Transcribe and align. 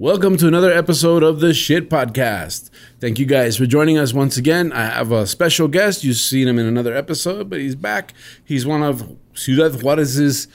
Welcome 0.00 0.38
to 0.38 0.48
another 0.48 0.72
episode 0.72 1.22
of 1.22 1.40
the 1.40 1.52
Shit 1.52 1.90
Podcast. 1.90 2.70
Thank 3.00 3.18
you 3.18 3.26
guys 3.26 3.58
for 3.58 3.66
joining 3.66 3.98
us 3.98 4.14
once 4.14 4.38
again. 4.38 4.72
I 4.72 4.86
have 4.86 5.12
a 5.12 5.26
special 5.26 5.68
guest. 5.68 6.04
You've 6.04 6.16
seen 6.16 6.48
him 6.48 6.58
in 6.58 6.64
another 6.64 6.96
episode, 6.96 7.50
but 7.50 7.58
he's 7.60 7.74
back. 7.74 8.14
He's 8.42 8.64
one 8.64 8.82
of 8.82 9.14
Ciudad 9.34 9.82
Juarez's 9.82 10.48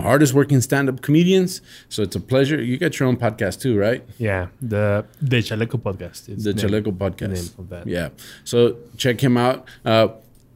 hardest 0.00 0.34
working 0.34 0.60
stand 0.60 0.88
up 0.88 1.00
comedians. 1.00 1.60
So 1.90 2.02
it's 2.02 2.16
a 2.16 2.20
pleasure. 2.20 2.60
You 2.60 2.76
got 2.76 2.98
your 2.98 3.08
own 3.08 3.16
podcast 3.18 3.60
too, 3.60 3.78
right? 3.78 4.02
Yeah, 4.18 4.48
the 4.60 5.04
the 5.20 5.36
Chaleco 5.36 5.80
podcast. 5.80 6.28
It's 6.28 6.42
The 6.42 6.52
name- 6.52 6.66
Chaleco 6.68 6.90
Podcast. 6.92 7.56
of 7.60 7.68
that. 7.68 7.86
Yeah. 7.86 8.08
So 8.42 8.78
check 8.96 9.20
him 9.22 9.36
out. 9.36 9.64
Uh, 9.84 10.08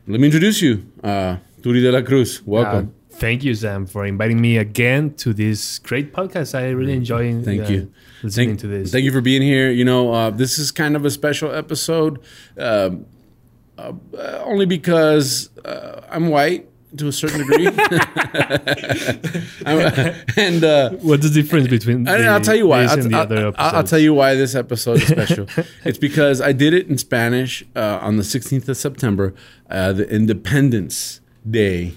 let 0.08 0.18
me 0.18 0.26
introduce 0.26 0.60
you. 0.60 0.84
Uh, 1.00 1.36
Turi 1.60 1.80
de 1.80 1.92
la 1.92 2.02
Cruz. 2.02 2.42
Welcome. 2.44 2.92
Uh, 2.92 3.05
thank 3.16 3.44
you, 3.44 3.54
Sam, 3.54 3.86
for 3.86 4.06
inviting 4.06 4.40
me 4.40 4.58
again 4.58 5.14
to 5.14 5.32
this 5.32 5.78
great 5.78 6.12
podcast. 6.12 6.54
I 6.54 6.70
really 6.70 6.92
enjoy 6.92 7.42
Thank 7.42 7.62
uh, 7.62 7.72
you. 7.72 7.92
listening 8.22 8.50
thank, 8.50 8.60
to 8.60 8.66
this. 8.68 8.92
Thank 8.92 9.04
you 9.04 9.12
for 9.12 9.20
being 9.20 9.42
here. 9.42 9.70
You 9.70 9.84
know, 9.84 10.12
uh, 10.12 10.30
this 10.30 10.58
is 10.58 10.70
kind 10.70 10.96
of 10.96 11.04
a 11.04 11.10
special 11.10 11.52
episode, 11.52 12.20
um, 12.58 13.06
uh, 13.78 13.92
only 14.44 14.66
because 14.66 15.50
uh, 15.64 16.02
I'm 16.10 16.28
white 16.28 16.68
to 16.98 17.08
a 17.08 17.12
certain 17.12 17.38
degree, 17.40 17.66
and 20.36 20.64
uh, 20.64 20.90
What's 21.02 21.24
the 21.24 21.30
difference 21.32 21.68
between? 21.68 22.04
the, 22.04 22.26
I'll 22.26 22.40
tell 22.40 22.56
you 22.56 22.68
why. 22.68 22.84
I'll, 22.84 22.98
and 22.98 23.12
the 23.12 23.16
I'll- 23.16 23.22
other 23.22 23.52
I'll- 23.58 23.76
I'll 23.76 23.84
tell 23.84 23.98
you 23.98 24.14
why 24.14 24.34
this 24.34 24.54
episode 24.54 25.02
is 25.02 25.08
special. 25.08 25.46
it's 25.84 25.98
because 25.98 26.40
I 26.40 26.52
did 26.52 26.72
it 26.72 26.88
in 26.88 26.96
Spanish 26.96 27.64
uh, 27.74 27.98
on 28.00 28.16
the 28.16 28.22
16th 28.22 28.66
of 28.68 28.76
September, 28.78 29.34
uh, 29.68 29.92
the 29.92 30.08
Independence 30.08 31.20
Day 31.48 31.92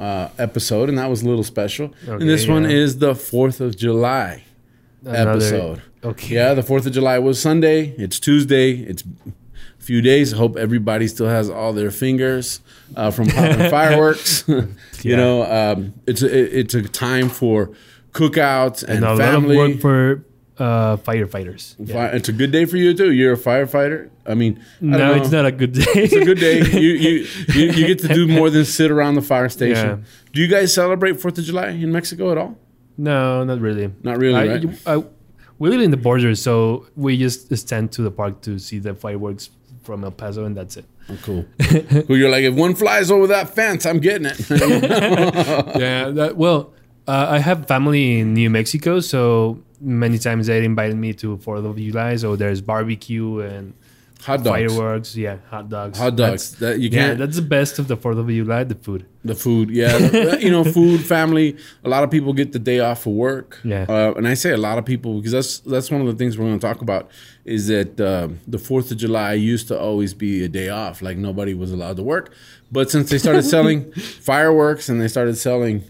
uh, 0.00 0.28
episode, 0.38 0.88
and 0.88 0.98
that 0.98 1.08
was 1.10 1.22
a 1.22 1.28
little 1.28 1.44
special. 1.44 1.94
Okay, 2.04 2.12
and 2.12 2.28
this 2.28 2.48
one 2.48 2.64
is 2.66 2.98
the 2.98 3.12
4th 3.12 3.60
of 3.60 3.76
July 3.76 4.44
Another- 5.04 5.30
episode. 5.30 5.82
Okay. 6.02 6.34
Yeah, 6.34 6.54
the 6.54 6.62
4th 6.62 6.86
of 6.86 6.92
July 6.92 7.18
was 7.18 7.38
Sunday. 7.40 7.94
It's 7.98 8.18
Tuesday. 8.18 8.72
It's 8.72 9.02
a 9.02 9.32
few 9.82 10.00
days. 10.00 10.32
I 10.32 10.38
hope 10.38 10.56
everybody 10.56 11.06
still 11.08 11.28
has 11.28 11.50
all 11.50 11.74
their 11.74 11.90
fingers 11.90 12.60
uh, 12.96 13.10
from 13.10 13.26
popping 13.28 13.68
fireworks. 13.78 14.44
you 14.48 14.66
Yeah. 15.02 15.16
know, 15.16 15.42
um, 15.44 15.92
it's 16.06 16.22
a, 16.22 16.58
it's 16.58 16.72
a 16.74 16.82
time 16.82 17.28
for 17.28 17.70
cookouts 18.12 18.82
and, 18.82 19.04
And 19.04 19.04
a 19.04 19.16
family. 19.18 19.56
lot 19.56 19.64
of 19.64 19.70
work 19.72 19.80
for 19.82 20.24
uh, 20.60 20.96
firefighters. 20.98 21.74
Yeah. 21.78 22.06
It's 22.08 22.28
a 22.28 22.32
good 22.32 22.52
day 22.52 22.66
for 22.66 22.76
you 22.76 22.94
too. 22.94 23.12
You're 23.12 23.32
a 23.32 23.36
firefighter. 23.36 24.10
I 24.26 24.34
mean, 24.34 24.62
I 24.80 24.84
No, 24.84 25.14
it's 25.14 25.30
not 25.30 25.46
a 25.46 25.52
good 25.52 25.72
day. 25.72 25.84
It's 25.94 26.12
a 26.12 26.24
good 26.24 26.38
day. 26.38 26.60
You, 26.80 26.90
you 26.90 27.26
you 27.54 27.64
you 27.72 27.86
get 27.86 27.98
to 28.00 28.08
do 28.08 28.26
more 28.28 28.48
than 28.50 28.64
sit 28.64 28.90
around 28.90 29.14
the 29.14 29.22
fire 29.22 29.48
station. 29.48 29.88
Yeah. 29.88 30.30
Do 30.32 30.40
you 30.40 30.48
guys 30.48 30.72
celebrate 30.72 31.20
Fourth 31.20 31.38
of 31.38 31.44
July 31.44 31.68
in 31.70 31.90
Mexico 31.90 32.30
at 32.30 32.38
all? 32.38 32.56
no, 32.96 33.44
not 33.44 33.60
really. 33.60 33.90
Not 34.02 34.18
really, 34.18 34.36
I, 34.36 34.46
right? 34.46 34.64
I, 34.86 35.04
we 35.58 35.70
live 35.70 35.80
in 35.80 35.90
the 35.90 35.96
border, 35.96 36.34
so 36.34 36.86
we 36.96 37.16
just 37.16 37.54
stand 37.56 37.92
to 37.92 38.02
the 38.02 38.10
park 38.10 38.42
to 38.42 38.58
see 38.58 38.78
the 38.78 38.94
fireworks 38.94 39.50
from 39.82 40.04
El 40.04 40.10
Paso, 40.10 40.44
and 40.44 40.54
that's 40.56 40.76
it. 40.76 40.84
Oh, 41.08 41.18
cool. 41.22 41.42
Who 42.06 42.14
you're 42.14 42.30
like, 42.30 42.44
if 42.44 42.54
one 42.54 42.74
flies 42.74 43.10
over 43.10 43.26
that 43.28 43.54
fence, 43.54 43.86
I'm 43.86 43.98
getting 44.00 44.26
it. 44.26 44.38
yeah. 44.50 46.10
That, 46.10 46.34
well, 46.36 46.72
uh, 47.08 47.26
I 47.30 47.38
have 47.38 47.66
family 47.66 48.20
in 48.20 48.34
New 48.34 48.50
Mexico, 48.50 49.00
so 49.00 49.62
many 49.80 50.18
times 50.18 50.46
they 50.46 50.64
invited 50.64 50.96
me 50.96 51.12
to 51.14 51.36
Fourth 51.38 51.64
of 51.64 51.76
July. 51.76 52.16
So 52.16 52.36
there's 52.36 52.60
barbecue 52.60 53.40
and 53.40 53.74
Hot 54.24 54.44
dogs, 54.44 54.74
fireworks. 54.74 55.16
Yeah, 55.16 55.38
hot 55.48 55.68
dogs. 55.70 55.98
hot 55.98 56.16
dogs. 56.16 56.50
That's, 56.50 56.60
That 56.60 56.78
you 56.80 56.90
yeah, 56.90 57.06
can't. 57.06 57.18
that's 57.18 57.36
the 57.36 57.42
best 57.42 57.78
of 57.78 57.88
the 57.88 57.96
Fourth 57.96 58.18
of 58.18 58.28
July. 58.28 58.64
The 58.64 58.74
food. 58.74 59.06
The 59.24 59.34
food, 59.34 59.70
yeah, 59.70 59.96
you 60.36 60.50
know, 60.50 60.62
food, 60.64 61.00
family. 61.04 61.56
A 61.84 61.88
lot 61.88 62.04
of 62.04 62.10
people 62.10 62.32
get 62.32 62.52
the 62.52 62.58
day 62.58 62.80
off 62.80 63.02
for 63.02 63.14
work. 63.14 63.58
Yeah. 63.64 63.86
uh, 63.88 64.12
and 64.16 64.28
I 64.28 64.34
say 64.34 64.50
a 64.50 64.58
lot 64.58 64.78
of 64.78 64.84
people 64.84 65.16
because 65.16 65.32
that's 65.32 65.58
that's 65.60 65.90
one 65.90 66.02
of 66.02 66.06
the 66.06 66.14
things 66.14 66.36
we're 66.36 66.46
going 66.46 66.58
to 66.58 66.66
talk 66.66 66.82
about 66.82 67.10
is 67.44 67.68
that 67.68 67.98
uh, 67.98 68.28
the 68.46 68.58
Fourth 68.58 68.90
of 68.90 68.98
July 68.98 69.34
used 69.34 69.68
to 69.68 69.78
always 69.78 70.12
be 70.12 70.44
a 70.44 70.48
day 70.48 70.68
off, 70.68 71.00
like 71.00 71.16
nobody 71.16 71.54
was 71.54 71.72
allowed 71.72 71.96
to 71.96 72.02
work. 72.02 72.34
But 72.70 72.90
since 72.90 73.08
they 73.10 73.18
started 73.18 73.42
selling 73.44 73.90
fireworks 73.92 74.88
and 74.88 75.00
they 75.00 75.08
started 75.08 75.36
selling 75.36 75.84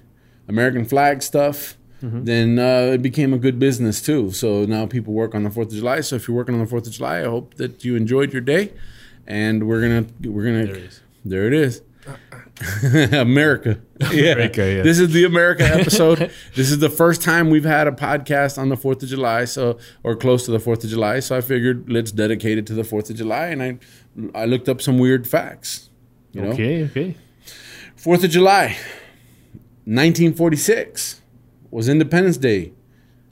American 0.49 0.85
flag 0.85 1.23
stuff, 1.23 1.77
then 2.03 2.59
uh, 2.59 2.93
it 2.95 3.03
became 3.03 3.33
a 3.35 3.39
good 3.39 3.59
business 3.59 4.01
too. 4.01 4.31
So 4.31 4.65
now 4.65 4.87
people 4.87 5.13
work 5.13 5.35
on 5.35 5.43
the 5.45 5.51
Fourth 5.51 5.69
of 5.69 5.75
July. 5.75 6.01
So 6.01 6.17
if 6.17 6.27
you're 6.27 6.37
working 6.37 6.55
on 6.55 6.61
the 6.61 6.67
Fourth 6.67 6.87
of 6.87 6.93
July, 6.93 7.21
I 7.21 7.25
hope 7.25 7.55
that 7.55 7.85
you 7.85 7.97
enjoyed 7.97 8.33
your 8.33 8.43
day. 8.43 8.73
And 9.27 9.67
we're 9.69 9.81
gonna 9.81 10.07
we're 10.31 10.45
gonna 10.45 10.67
There 10.67 10.75
it 10.77 10.83
is. 10.85 11.01
there 11.25 11.47
it 11.47 11.53
is. 11.55 11.83
America. 13.13 13.81
Yeah. 14.13 14.33
America, 14.33 14.63
yeah. 14.77 14.83
This 14.83 14.99
is 14.99 15.13
the 15.13 15.25
America 15.25 15.63
episode. 15.63 16.19
this 16.55 16.71
is 16.71 16.79
the 16.79 16.89
first 16.89 17.21
time 17.23 17.51
we've 17.51 17.65
had 17.67 17.87
a 17.87 17.93
podcast 17.93 18.57
on 18.57 18.71
the 18.71 18.77
4th 18.77 19.03
of 19.03 19.11
July, 19.11 19.45
so 19.45 19.79
or 20.03 20.17
close 20.17 20.47
to 20.47 20.51
the 20.51 20.59
4th 20.59 20.83
of 20.85 20.91
July. 20.91 21.21
So 21.21 21.37
I 21.37 21.43
figured 21.43 21.91
let's 21.93 22.11
dedicate 22.11 22.57
it 22.57 22.67
to 22.69 22.73
the 22.73 22.83
4th 22.83 23.11
of 23.11 23.17
July 23.17 23.47
and 23.49 23.63
I 23.63 23.79
I 24.35 24.47
looked 24.47 24.69
up 24.71 24.81
some 24.81 24.99
weird 24.99 25.29
facts. 25.29 25.91
You 26.33 26.41
know? 26.43 26.53
Okay. 26.53 26.85
Okay. 26.85 27.15
4th 28.03 28.25
of 28.25 28.31
July 28.31 28.77
1946 29.85 31.20
was 31.71 31.89
Independence 31.89 32.37
Day 32.37 32.73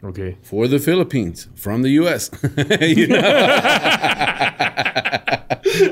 Okay. 0.03 0.37
for 0.43 0.69
the 0.69 0.79
Philippines 0.79 1.49
from 1.55 1.83
the 1.83 1.91
U.S. 1.91 2.31
you 2.81 3.09
know? 3.09 3.19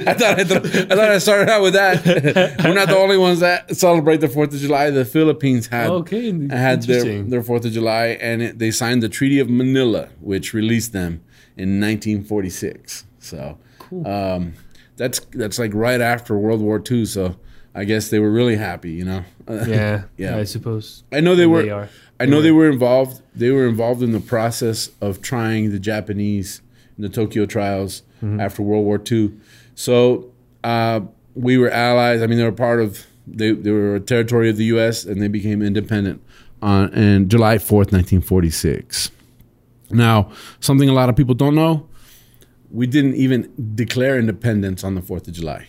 I 0.09 0.15
thought 0.15 0.39
I, 0.41 0.45
th- 0.45 0.63
I 0.91 0.95
thought 0.95 1.11
I 1.11 1.19
started 1.19 1.49
out 1.51 1.63
with 1.63 1.75
that. 1.75 2.05
We're 2.65 2.75
not 2.75 2.89
the 2.89 2.97
only 2.97 3.17
ones 3.19 3.41
that 3.41 3.75
celebrate 3.77 4.19
the 4.19 4.29
Fourth 4.29 4.53
of 4.55 4.61
July. 4.61 4.91
The 4.91 5.05
Philippines 5.05 5.67
had 5.69 5.91
Okay. 5.91 6.31
had 6.49 6.83
their 6.83 7.23
their 7.23 7.43
Fourth 7.43 7.65
of 7.65 7.73
July, 7.73 8.19
and 8.21 8.43
it, 8.43 8.59
they 8.59 8.71
signed 8.71 9.03
the 9.03 9.09
Treaty 9.09 9.39
of 9.39 9.49
Manila, 9.51 10.09
which 10.21 10.55
released 10.55 10.93
them 10.93 11.23
in 11.57 11.81
1946. 11.81 13.05
So 13.19 13.59
um, 14.05 14.55
that's 14.97 15.21
that's 15.33 15.59
like 15.59 15.73
right 15.75 16.01
after 16.01 16.37
World 16.39 16.61
War 16.61 16.83
II. 16.89 17.05
So 17.05 17.37
I 17.75 17.85
guess 17.85 18.09
they 18.09 18.19
were 18.19 18.31
really 18.31 18.57
happy, 18.57 18.93
you 18.93 19.05
know. 19.05 19.25
yeah. 19.49 20.05
Yeah. 20.17 20.37
I 20.37 20.45
suppose. 20.45 21.05
I 21.13 21.21
know 21.21 21.35
they 21.37 21.47
were. 21.47 21.63
They 21.63 21.71
are. 21.71 21.89
I 22.19 22.27
know 22.27 22.41
they 22.41 22.51
were 22.53 22.71
involved. 22.71 23.21
They 23.35 23.51
were 23.51 23.67
involved 23.69 24.03
in 24.03 24.13
the 24.13 24.21
process 24.21 24.91
of 25.01 25.21
trying 25.21 25.71
the 25.71 25.79
Japanese 25.79 26.63
in 26.97 27.03
the 27.03 27.09
Tokyo 27.09 27.47
trials 27.47 28.03
Mm-hmm. 28.23 28.41
after 28.41 28.63
World 28.63 28.87
War 28.87 28.99
II. 29.13 29.31
So 29.75 30.33
uh, 30.65 31.01
we 31.35 31.59
were 31.59 31.69
allies. 31.71 32.23
I 32.23 32.27
mean, 32.27 32.39
they 32.39 32.45
were 32.45 32.51
part 32.51 32.81
of. 32.81 33.05
They, 33.27 33.51
they 33.51 33.71
were 33.71 33.97
a 33.97 34.01
territory 34.01 34.49
of 34.49 34.57
the 34.57 34.65
U.S. 34.77 35.05
and 35.05 35.21
they 35.21 35.29
became 35.29 35.61
independent 35.61 36.23
on 36.63 36.95
in 36.95 37.29
July 37.29 37.59
fourth, 37.59 37.93
nineteen 37.93 38.23
forty 38.23 38.49
six. 38.49 39.11
Now, 39.91 40.31
something 40.61 40.89
a 40.89 40.95
lot 40.95 41.11
of 41.11 41.15
people 41.17 41.35
don't 41.35 41.55
know: 41.55 41.87
we 42.71 42.87
didn't 42.87 43.17
even 43.17 43.53
declare 43.75 44.19
independence 44.19 44.83
on 44.83 44.95
the 44.95 45.03
Fourth 45.03 45.29
of 45.29 45.35
July. 45.35 45.69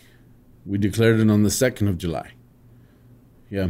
We 0.66 0.78
declared 0.78 1.20
it 1.20 1.30
on 1.30 1.44
the 1.44 1.52
second 1.52 1.90
of 1.90 1.98
July. 1.98 2.32
Yeah. 3.50 3.70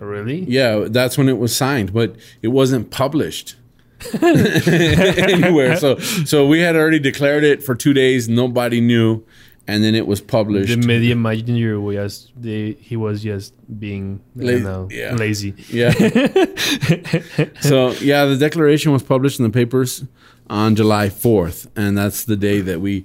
Really? 0.00 0.44
Yeah, 0.44 0.86
that's 0.88 1.16
when 1.18 1.28
it 1.28 1.38
was 1.38 1.54
signed, 1.54 1.92
but 1.92 2.16
it 2.42 2.48
wasn't 2.48 2.90
published 2.90 3.56
anywhere. 4.22 5.76
So, 5.76 5.98
so 5.98 6.46
we 6.46 6.60
had 6.60 6.76
already 6.76 6.98
declared 6.98 7.44
it 7.44 7.62
for 7.62 7.74
two 7.74 7.92
days. 7.92 8.28
Nobody 8.28 8.80
knew, 8.80 9.22
and 9.66 9.84
then 9.84 9.94
it 9.94 10.06
was 10.06 10.20
published. 10.20 10.68
The 10.80 10.86
media 10.86 11.14
messenger 11.16 11.80
was 11.80 12.30
they, 12.36 12.72
he 12.80 12.96
was 12.96 13.22
just 13.22 13.52
being 13.78 14.20
La- 14.36 14.58
know, 14.58 14.88
yeah. 14.90 15.14
lazy. 15.14 15.54
yeah. 15.68 15.90
so 17.60 17.92
yeah, 18.00 18.24
the 18.24 18.36
declaration 18.38 18.92
was 18.92 19.02
published 19.02 19.38
in 19.38 19.44
the 19.44 19.50
papers 19.50 20.04
on 20.48 20.74
July 20.76 21.08
fourth, 21.08 21.68
and 21.76 21.96
that's 21.96 22.24
the 22.24 22.36
day 22.36 22.60
that 22.60 22.80
we 22.80 23.04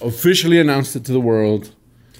officially 0.00 0.58
announced 0.60 0.96
it 0.96 1.04
to 1.06 1.12
the 1.12 1.20
world. 1.20 1.72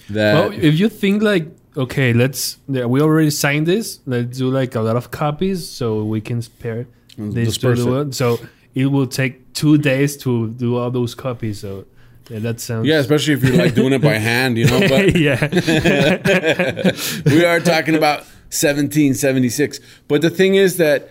That 0.08 0.34
Well, 0.34 0.52
if 0.52 0.78
you 0.78 0.88
think 0.88 1.22
like 1.22 1.48
okay, 1.76 2.12
let's 2.12 2.58
yeah, 2.69 2.87
we 2.87 3.00
already 3.00 3.31
signed 3.31 3.67
this. 3.67 4.00
Let's 4.06 4.38
do 4.38 4.50
like 4.50 4.75
a 4.75 4.81
lot 4.81 4.96
of 4.96 5.11
copies 5.11 5.69
so 5.69 6.05
we 6.05 6.20
can 6.20 6.43
spare 6.43 6.87
this 7.17 7.58
to 7.58 7.75
the 7.75 7.87
world. 7.87 8.14
So 8.14 8.38
it 8.75 8.87
will 8.87 9.06
take 9.06 9.52
two 9.52 9.78
days 9.78 10.17
to 10.19 10.50
do 10.50 10.76
all 10.76 10.90
those 10.90 11.14
copies. 11.14 11.61
So 11.61 11.87
yeah, 12.28 12.40
that 12.40 12.61
sounds 12.61 12.87
yeah, 12.87 12.99
especially 12.99 13.34
if 13.34 13.43
you're 13.43 13.56
like 13.56 13.75
doing 13.75 13.93
it 13.93 14.02
by 14.02 14.14
hand, 14.31 14.58
you 14.58 14.67
know. 14.67 14.81
But 14.81 15.17
yeah. 15.17 15.40
we 17.26 17.44
are 17.44 17.61
talking 17.61 17.94
about 17.94 18.20
1776. 18.50 19.81
But 20.08 20.22
the 20.22 20.31
thing 20.31 20.55
is 20.55 20.76
that 20.79 21.08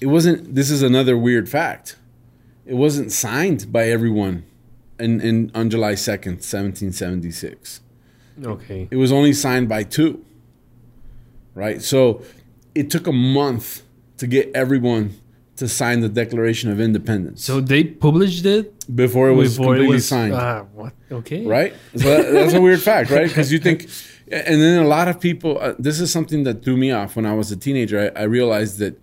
it 0.00 0.06
wasn't. 0.06 0.54
This 0.54 0.70
is 0.70 0.82
another 0.82 1.16
weird 1.16 1.48
fact. 1.48 1.96
It 2.66 2.74
wasn't 2.74 3.10
signed 3.10 3.72
by 3.72 3.88
everyone, 3.88 4.44
in, 4.98 5.20
in 5.20 5.50
on 5.54 5.70
July 5.70 5.94
2nd, 5.94 6.38
1776. 6.38 7.80
Okay. 8.44 8.88
It 8.90 8.96
was 8.96 9.12
only 9.12 9.32
signed 9.32 9.68
by 9.68 9.84
two. 9.84 10.24
Right? 11.54 11.82
So 11.82 12.22
it 12.74 12.90
took 12.90 13.06
a 13.06 13.12
month 13.12 13.82
to 14.18 14.26
get 14.26 14.50
everyone 14.54 15.14
to 15.56 15.68
sign 15.68 16.00
the 16.00 16.08
Declaration 16.08 16.70
of 16.70 16.80
Independence 16.80 17.44
So 17.44 17.60
they 17.60 17.84
published 17.84 18.46
it 18.46 18.94
before 18.96 19.28
it 19.28 19.34
was 19.34 19.58
before 19.58 19.74
completely 19.74 19.94
it 19.94 19.96
was 19.96 20.08
signed. 20.08 20.32
Ah, 20.32 20.64
what? 20.72 20.94
Okay. 21.12 21.44
right? 21.44 21.74
So 21.96 22.04
that, 22.04 22.32
that's 22.32 22.54
a 22.54 22.60
weird 22.60 22.80
fact, 22.80 23.10
right? 23.10 23.28
Because 23.28 23.52
you 23.52 23.58
think, 23.58 23.82
and 24.30 24.60
then 24.62 24.82
a 24.82 24.86
lot 24.86 25.06
of 25.08 25.20
people. 25.20 25.58
Uh, 25.60 25.74
this 25.78 26.00
is 26.00 26.10
something 26.10 26.44
that 26.44 26.64
threw 26.64 26.78
me 26.78 26.90
off 26.92 27.14
when 27.14 27.26
I 27.26 27.34
was 27.34 27.52
a 27.52 27.56
teenager. 27.56 28.12
I, 28.16 28.20
I 28.20 28.24
realized 28.24 28.78
that 28.78 28.98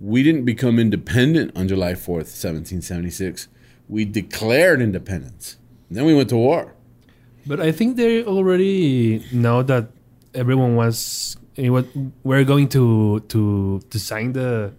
we 0.00 0.24
didn't 0.24 0.44
become 0.44 0.80
independent 0.80 1.56
on 1.56 1.68
July 1.68 1.94
fourth, 1.94 2.28
seventeen 2.28 2.82
seventy 2.82 3.10
six. 3.10 3.46
We 3.88 4.04
declared 4.04 4.82
independence. 4.82 5.58
Then 5.90 6.04
we 6.06 6.14
went 6.14 6.28
to 6.30 6.36
war. 6.36 6.73
But 7.46 7.60
I 7.60 7.72
think 7.72 7.96
they 7.96 8.24
already 8.24 9.24
know 9.32 9.62
that 9.62 9.88
everyone 10.34 10.76
was. 10.76 11.36
It 11.56 11.70
was 11.70 11.84
we're 12.24 12.44
going 12.44 12.68
to 12.70 13.20
to 13.28 13.80
to 13.90 13.98
sign 13.98 14.32
the 14.32 14.72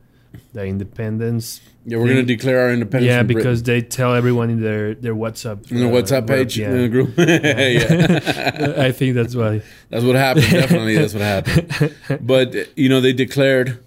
the 0.53 0.65
independence. 0.65 1.61
Yeah, 1.85 1.97
we're 1.97 2.05
going 2.05 2.17
to 2.17 2.23
declare 2.23 2.61
our 2.61 2.71
independence. 2.73 3.07
Yeah, 3.07 3.23
because 3.23 3.63
they 3.63 3.81
tell 3.81 4.15
everyone 4.15 4.49
in 4.49 4.61
their 4.61 4.95
their 4.95 5.15
WhatsApp 5.15 5.71
in 5.71 5.77
the 5.79 5.87
uh, 5.87 5.91
WhatsApp 5.91 6.27
page 6.27 6.57
Yeah, 6.57 6.71
in 6.71 6.81
the 6.81 6.89
group. 6.89 7.13
yeah. 7.17 8.73
I 8.87 8.91
think 8.91 9.15
that's 9.15 9.35
why. 9.35 9.61
That's 9.89 10.03
what 10.03 10.15
happened. 10.15 10.49
Definitely, 10.49 10.97
that's 10.97 11.13
what 11.13 11.21
happened. 11.21 11.95
But 12.21 12.55
you 12.77 12.89
know, 12.89 13.01
they 13.01 13.13
declared 13.13 13.79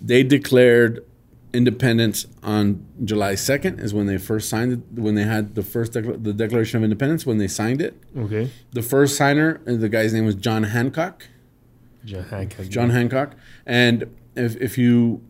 they 0.00 0.22
declared 0.22 1.04
independence 1.54 2.26
on 2.42 2.86
July 3.04 3.34
second 3.34 3.78
is 3.80 3.92
when 3.92 4.06
they 4.06 4.18
first 4.18 4.48
signed 4.48 4.72
it. 4.72 5.00
When 5.00 5.14
they 5.14 5.24
had 5.24 5.54
the 5.54 5.62
first 5.62 5.92
decla- 5.92 6.22
the 6.22 6.32
Declaration 6.32 6.78
of 6.78 6.84
Independence 6.84 7.26
when 7.26 7.38
they 7.38 7.48
signed 7.48 7.80
it. 7.82 8.00
Okay. 8.16 8.50
The 8.72 8.82
first 8.82 9.16
signer, 9.16 9.60
uh, 9.66 9.74
the 9.76 9.88
guy's 9.88 10.12
name 10.12 10.24
was 10.26 10.34
John 10.34 10.62
Hancock. 10.64 11.28
John 12.04 12.24
Hancock. 12.24 12.66
John 12.68 12.90
Hancock. 12.90 13.34
And 13.66 14.14
if 14.34 14.56
if 14.60 14.78
you, 14.78 15.22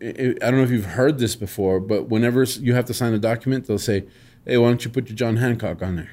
I 0.00 0.06
I 0.42 0.50
don't 0.50 0.56
know 0.56 0.62
if 0.62 0.70
you've 0.70 0.84
heard 0.86 1.18
this 1.18 1.36
before, 1.36 1.80
but 1.80 2.08
whenever 2.08 2.42
you 2.44 2.74
have 2.74 2.84
to 2.86 2.94
sign 2.94 3.12
a 3.12 3.18
document, 3.18 3.66
they'll 3.66 3.78
say, 3.78 4.04
"Hey, 4.46 4.56
why 4.58 4.68
don't 4.68 4.84
you 4.84 4.90
put 4.90 5.08
your 5.08 5.16
John 5.16 5.36
Hancock 5.36 5.82
on 5.82 5.96
there?" 5.96 6.10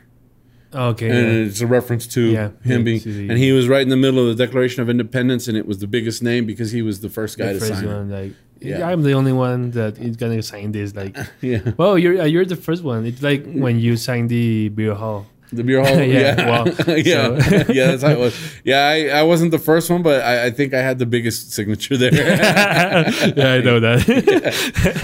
Okay. 0.72 1.10
and 1.10 1.18
yeah. 1.28 1.46
it's 1.48 1.62
a 1.62 1.68
reference 1.68 2.06
to 2.08 2.22
Yeah, 2.30 2.52
him 2.64 2.84
being, 2.84 3.02
and 3.04 3.40
he 3.40 3.52
was 3.52 3.68
right 3.68 3.81
in 3.81 3.90
the 3.90 3.98
middle 3.98 4.20
of 4.30 4.38
the 4.38 4.46
Declaration 4.46 4.84
of 4.84 4.90
Independence, 4.90 5.48
and 5.48 5.58
it 5.58 5.66
was 5.66 5.80
the 5.80 5.88
biggest 5.88 6.22
name 6.22 6.46
because 6.46 6.72
he 6.72 6.81
was 6.84 7.00
the 7.00 7.10
first 7.10 7.38
guy 7.40 7.54
the 7.54 7.60
to 7.60 7.60
first 7.60 7.74
sign. 7.81 7.88
it. 7.88 8.04
like 8.22 8.34
Yeah. 8.62 8.88
I'm 8.90 9.02
the 9.04 9.14
only 9.14 9.32
one 9.34 9.72
that 9.72 9.98
is 9.98 10.16
gonna 10.18 10.42
sign 10.44 10.72
this. 10.72 10.94
Like, 10.96 11.16
Yeah, 11.42 11.72
well, 11.78 11.98
you're 11.98 12.22
uh, 12.22 12.26
you're 12.26 12.46
the 12.46 12.56
first 12.58 12.84
one. 12.84 13.06
It's 13.06 13.22
like 13.22 13.46
when 13.46 13.80
you 13.80 13.96
sign 13.98 14.28
the 14.28 14.70
beer 14.70 14.94
hall. 14.96 15.26
the 15.52 15.64
beer 15.64 15.82
hall. 15.82 15.98
Yeah, 16.18 16.36
yeah, 16.38 16.64
yeah, 16.98 17.64
yeah. 17.70 17.88
That's 17.88 18.04
how 18.04 18.10
it 18.12 18.20
was. 18.20 18.36
Yeah, 18.64 18.86
I, 18.86 19.20
I 19.22 19.24
wasn't 19.24 19.52
the 19.52 19.58
first 19.60 19.90
one, 19.90 20.04
but 20.04 20.22
I, 20.22 20.46
I 20.48 20.52
think 20.52 20.74
I 20.74 20.82
had 20.82 21.00
the 21.00 21.06
biggest 21.08 21.52
signature 21.54 21.98
there, 21.98 22.14
yeah, 22.14 23.54
I 23.58 23.62
know 23.62 23.80
that. 23.80 24.08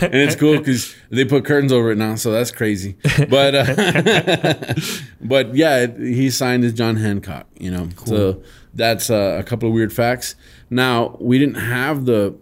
and 0.03 0.13
it's 0.25 0.35
cool 0.35 0.57
because 0.57 0.93
they 1.09 1.25
put 1.25 1.45
curtains 1.45 1.71
over 1.71 1.91
it 1.91 1.97
now, 1.97 2.15
so 2.15 2.31
that's 2.31 2.51
crazy. 2.51 2.95
But 3.29 3.55
uh, 3.55 4.73
but 5.21 5.55
yeah, 5.55 5.83
it, 5.83 5.97
he 5.97 6.29
signed 6.29 6.63
as 6.63 6.73
John 6.73 6.95
Hancock. 6.97 7.47
You 7.59 7.71
know, 7.71 7.89
so 8.05 8.41
that's 8.73 9.09
uh, 9.09 9.37
a 9.39 9.43
couple 9.43 9.69
of 9.69 9.73
weird 9.73 9.93
facts. 9.93 10.35
Now 10.69 11.17
we 11.19 11.39
didn't 11.39 11.55
have 11.77 12.05
the 12.05 12.35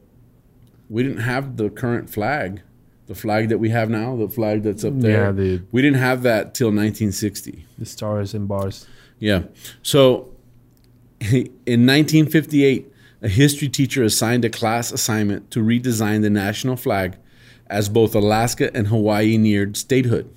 we 0.94 1.01
didn't 1.01 1.22
have 1.22 1.57
the 1.57 1.72
current 1.72 2.07
flag, 2.07 2.62
the 3.07 3.16
flag 3.16 3.50
that 3.50 3.57
we 3.57 3.69
have 3.69 3.90
now, 3.90 4.16
the 4.16 4.30
flag 4.30 4.62
that's 4.62 4.84
up 4.84 4.94
there. 5.00 5.25
Yeah, 5.25 5.31
the- 5.31 5.62
we 5.72 5.81
didn't 5.81 5.98
have 5.98 6.22
that 6.22 6.54
till 6.54 6.68
1960. 6.68 7.66
the 7.80 7.86
stars 7.86 8.36
and 8.36 8.48
bars. 8.48 8.86
Yeah. 9.18 9.44
So 9.81 10.30
in 11.19 11.88
1958, 11.88 12.94
a 13.24 13.28
history 13.28 13.69
teacher 13.69 14.04
assigned 14.04 14.45
a 14.45 14.51
class 14.51 14.92
assignment 14.92 15.50
to 15.50 15.63
redesign 15.63 16.22
the 16.22 16.30
national 16.30 16.75
flag 16.75 17.18
as 17.68 17.90
both 17.90 18.13
Alaska 18.13 18.69
and 18.75 18.88
Hawaii 18.88 19.36
neared 19.38 19.75
statehood. 19.75 20.30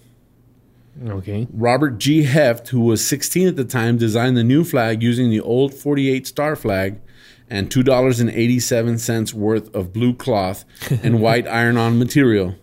Okay. 1.06 1.46
Robert 1.52 1.98
G. 1.98 2.22
Heft, 2.22 2.68
who 2.68 2.80
was 2.80 3.06
16 3.06 3.46
at 3.48 3.56
the 3.56 3.64
time, 3.64 3.98
designed 3.98 4.38
the 4.38 4.44
new 4.44 4.64
flag 4.64 5.02
using 5.02 5.28
the 5.28 5.40
old 5.40 5.74
48 5.74 6.26
star 6.26 6.56
flag 6.56 6.98
and 7.48 7.70
$2.87 7.70 9.34
worth 9.34 9.74
of 9.74 9.92
blue 9.92 10.14
cloth 10.14 10.64
and 11.02 11.20
white 11.26 11.46
iron 11.46 11.76
on 11.76 11.98
material. 11.98 12.54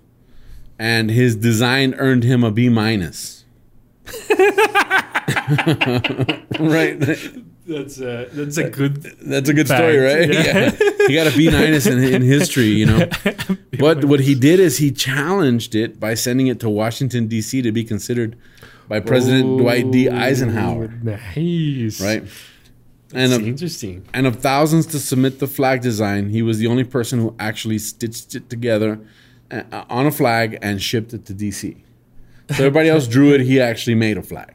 And 0.80 1.10
his 1.12 1.36
design 1.36 1.94
earned 1.98 2.24
him 2.24 2.44
a 2.44 2.52
B 2.52 2.68
minus. 2.70 3.46
right. 6.60 6.98
That's 7.66 7.98
a 8.02 8.28
that's 8.34 8.58
a 8.58 8.70
good. 8.70 9.04
That's 9.22 9.48
a 9.48 9.54
good 9.54 9.68
Fact, 9.70 9.80
story, 9.80 9.98
right? 9.98 10.30
yeah. 10.34 10.72
He 11.08 11.16
got 11.16 11.28
a 11.28 11.36
B 11.36 11.50
minus 11.50 11.86
in, 11.86 12.02
in 12.02 12.22
history, 12.22 12.68
you 12.68 12.86
know. 12.86 13.10
But 13.78 14.06
what 14.06 14.22
he 14.22 14.36
did 14.36 14.62
is 14.62 14.78
he 14.78 14.90
challenged 14.90 15.76
it 15.76 16.00
by 16.00 16.14
sending 16.14 16.48
it 16.48 16.62
to 16.62 16.70
Washington 16.70 17.28
D.C. 17.28 17.62
to 17.62 17.72
be 17.74 17.84
considered 17.84 18.38
by 18.88 19.02
President 19.02 19.58
Dwight 19.58 19.92
D. 19.92 20.08
Oh, 20.08 20.16
Eisenhower, 20.16 20.88
Nice. 21.04 22.00
right? 22.02 22.24
And 23.14 23.34
of, 23.34 23.42
interesting. 23.48 24.06
and 24.14 24.26
of 24.28 24.38
thousands 24.38 24.86
to 24.88 25.00
submit 25.00 25.40
the 25.40 25.48
flag 25.48 25.82
design, 25.82 26.30
he 26.30 26.42
was 26.42 26.58
the 26.58 26.68
only 26.68 26.84
person 26.84 27.20
who 27.20 27.36
actually 27.40 27.78
stitched 27.80 28.36
it 28.36 28.50
together 28.50 29.00
uh, 29.52 29.84
on 29.90 30.06
a 30.06 30.12
flag 30.12 30.58
and 30.62 30.82
shipped 30.82 31.14
it 31.14 31.26
to 31.26 31.34
D.C. 31.34 31.78
So 32.50 32.56
everybody 32.66 32.90
else 32.90 33.08
drew 33.08 33.34
it. 33.34 33.42
He 33.42 33.60
actually 33.62 33.96
made 33.96 34.18
a 34.18 34.22
flag, 34.24 34.54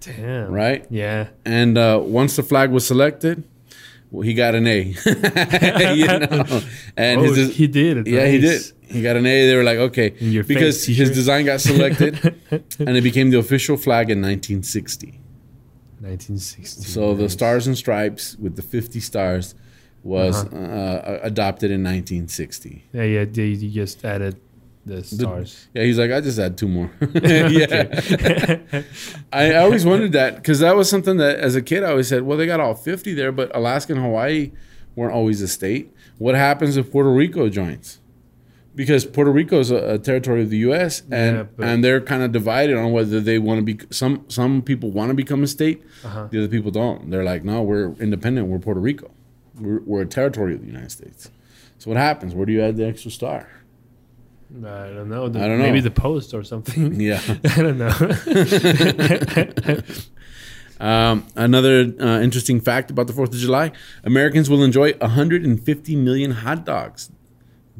Damn. 0.00 0.50
right? 0.50 0.86
Yeah. 0.90 1.28
And 1.44 1.76
uh, 1.76 2.00
once 2.02 2.36
the 2.36 2.42
flag 2.42 2.70
was 2.70 2.86
selected, 2.86 3.44
well, 4.10 4.22
he 4.22 4.34
got 4.34 4.54
an 4.54 4.66
A. 4.66 4.94
you 5.94 6.06
know? 6.06 6.60
And 6.96 7.20
Oh, 7.20 7.32
his, 7.32 7.56
he 7.56 7.66
did. 7.66 8.06
yeah, 8.06 8.26
he 8.26 8.38
did. 8.38 8.62
He 8.82 9.02
got 9.02 9.16
an 9.16 9.24
A. 9.26 9.46
They 9.48 9.56
were 9.56 9.62
like, 9.64 9.78
okay, 9.78 10.10
because 10.46 10.84
face 10.86 10.96
his 10.96 11.10
design 11.10 11.46
got 11.46 11.60
selected, 11.62 12.34
and 12.78 12.96
it 12.96 13.02
became 13.02 13.30
the 13.30 13.38
official 13.38 13.76
flag 13.78 14.10
in 14.10 14.18
1960. 14.20 15.18
1960. 16.02 16.82
So 16.84 17.14
the 17.14 17.28
stars 17.28 17.66
and 17.66 17.76
stripes 17.78 18.36
with 18.36 18.56
the 18.56 18.62
50 18.62 19.00
stars 19.00 19.54
was 20.02 20.44
Uh-huh. 20.44 20.56
uh, 20.56 21.18
adopted 21.22 21.70
in 21.70 21.82
1960. 21.84 22.84
Yeah, 22.92 23.02
yeah. 23.04 23.24
They 23.24 23.54
they 23.54 23.68
just 23.68 24.04
added 24.04 24.36
the 24.84 25.04
stars. 25.04 25.68
Yeah, 25.74 25.84
he's 25.84 25.98
like, 25.98 26.10
I 26.10 26.20
just 26.20 26.38
add 26.40 26.58
two 26.58 26.66
more. 26.68 26.90
yeah. 27.22 27.86
I, 29.32 29.52
I 29.52 29.56
always 29.56 29.84
wondered 29.86 30.12
that 30.12 30.36
because 30.36 30.58
that 30.58 30.74
was 30.74 30.90
something 30.90 31.18
that 31.18 31.38
as 31.38 31.54
a 31.54 31.62
kid 31.62 31.84
I 31.84 31.90
always 31.90 32.08
said, 32.08 32.22
well, 32.24 32.36
they 32.36 32.46
got 32.46 32.58
all 32.60 32.74
50 32.74 33.14
there, 33.14 33.30
but 33.32 33.54
Alaska 33.54 33.92
and 33.94 34.02
Hawaii 34.02 34.50
weren't 34.96 35.14
always 35.14 35.40
a 35.40 35.48
state. 35.48 35.94
What 36.18 36.34
happens 36.34 36.76
if 36.76 36.90
Puerto 36.90 37.10
Rico 37.12 37.48
joins? 37.48 38.00
Because 38.74 39.04
Puerto 39.04 39.30
Rico 39.30 39.58
is 39.60 39.70
a, 39.70 39.76
a 39.94 39.98
territory 39.98 40.42
of 40.42 40.48
the 40.50 40.56
U.S. 40.58 41.02
and 41.10 41.48
Yeah, 41.58 41.64
and 41.66 41.84
they're 41.84 42.00
kind 42.00 42.22
of 42.22 42.32
divided 42.32 42.76
on 42.76 42.90
whether 42.92 43.20
they 43.20 43.38
want 43.38 43.58
to 43.58 43.74
be. 43.74 43.78
Some 43.90 44.24
some 44.28 44.62
people 44.62 44.90
want 44.90 45.10
to 45.10 45.14
become 45.14 45.42
a 45.42 45.46
state, 45.46 45.82
Uh-huh. 46.04 46.28
the 46.30 46.38
other 46.38 46.48
people 46.48 46.70
don't. 46.70 47.10
They're 47.10 47.24
like, 47.24 47.44
no, 47.44 47.60
we're 47.62 47.92
independent. 48.00 48.48
We're 48.48 48.58
Puerto 48.58 48.80
Rico. 48.80 49.10
We're, 49.60 49.80
we're 49.80 50.00
a 50.02 50.06
territory 50.06 50.54
of 50.54 50.60
the 50.62 50.66
United 50.66 50.90
States. 50.90 51.30
So 51.78 51.90
what 51.90 51.98
happens? 51.98 52.34
Where 52.34 52.46
do 52.46 52.52
you 52.52 52.62
add 52.62 52.76
the 52.78 52.86
extra 52.86 53.10
star? 53.10 53.48
I 54.54 54.88
don't 54.88 55.08
know. 55.10 55.28
The, 55.28 55.38
I 55.42 55.48
don't 55.48 55.58
know. 55.58 55.64
Maybe 55.64 55.80
the 55.80 55.90
post 55.90 56.32
or 56.32 56.42
something. 56.44 56.98
Yeah. 57.10 57.20
I 57.56 57.62
don't 57.62 57.78
know. 57.78 57.92
Um, 60.80 61.26
another 61.36 61.94
uh, 62.00 62.20
interesting 62.20 62.60
fact 62.60 62.90
about 62.90 63.06
the 63.06 63.12
4th 63.12 63.28
of 63.28 63.34
July 63.36 63.70
Americans 64.02 64.50
will 64.50 64.64
enjoy 64.64 64.94
150 64.94 65.94
million 65.96 66.32
hot 66.32 66.64
dogs 66.66 67.08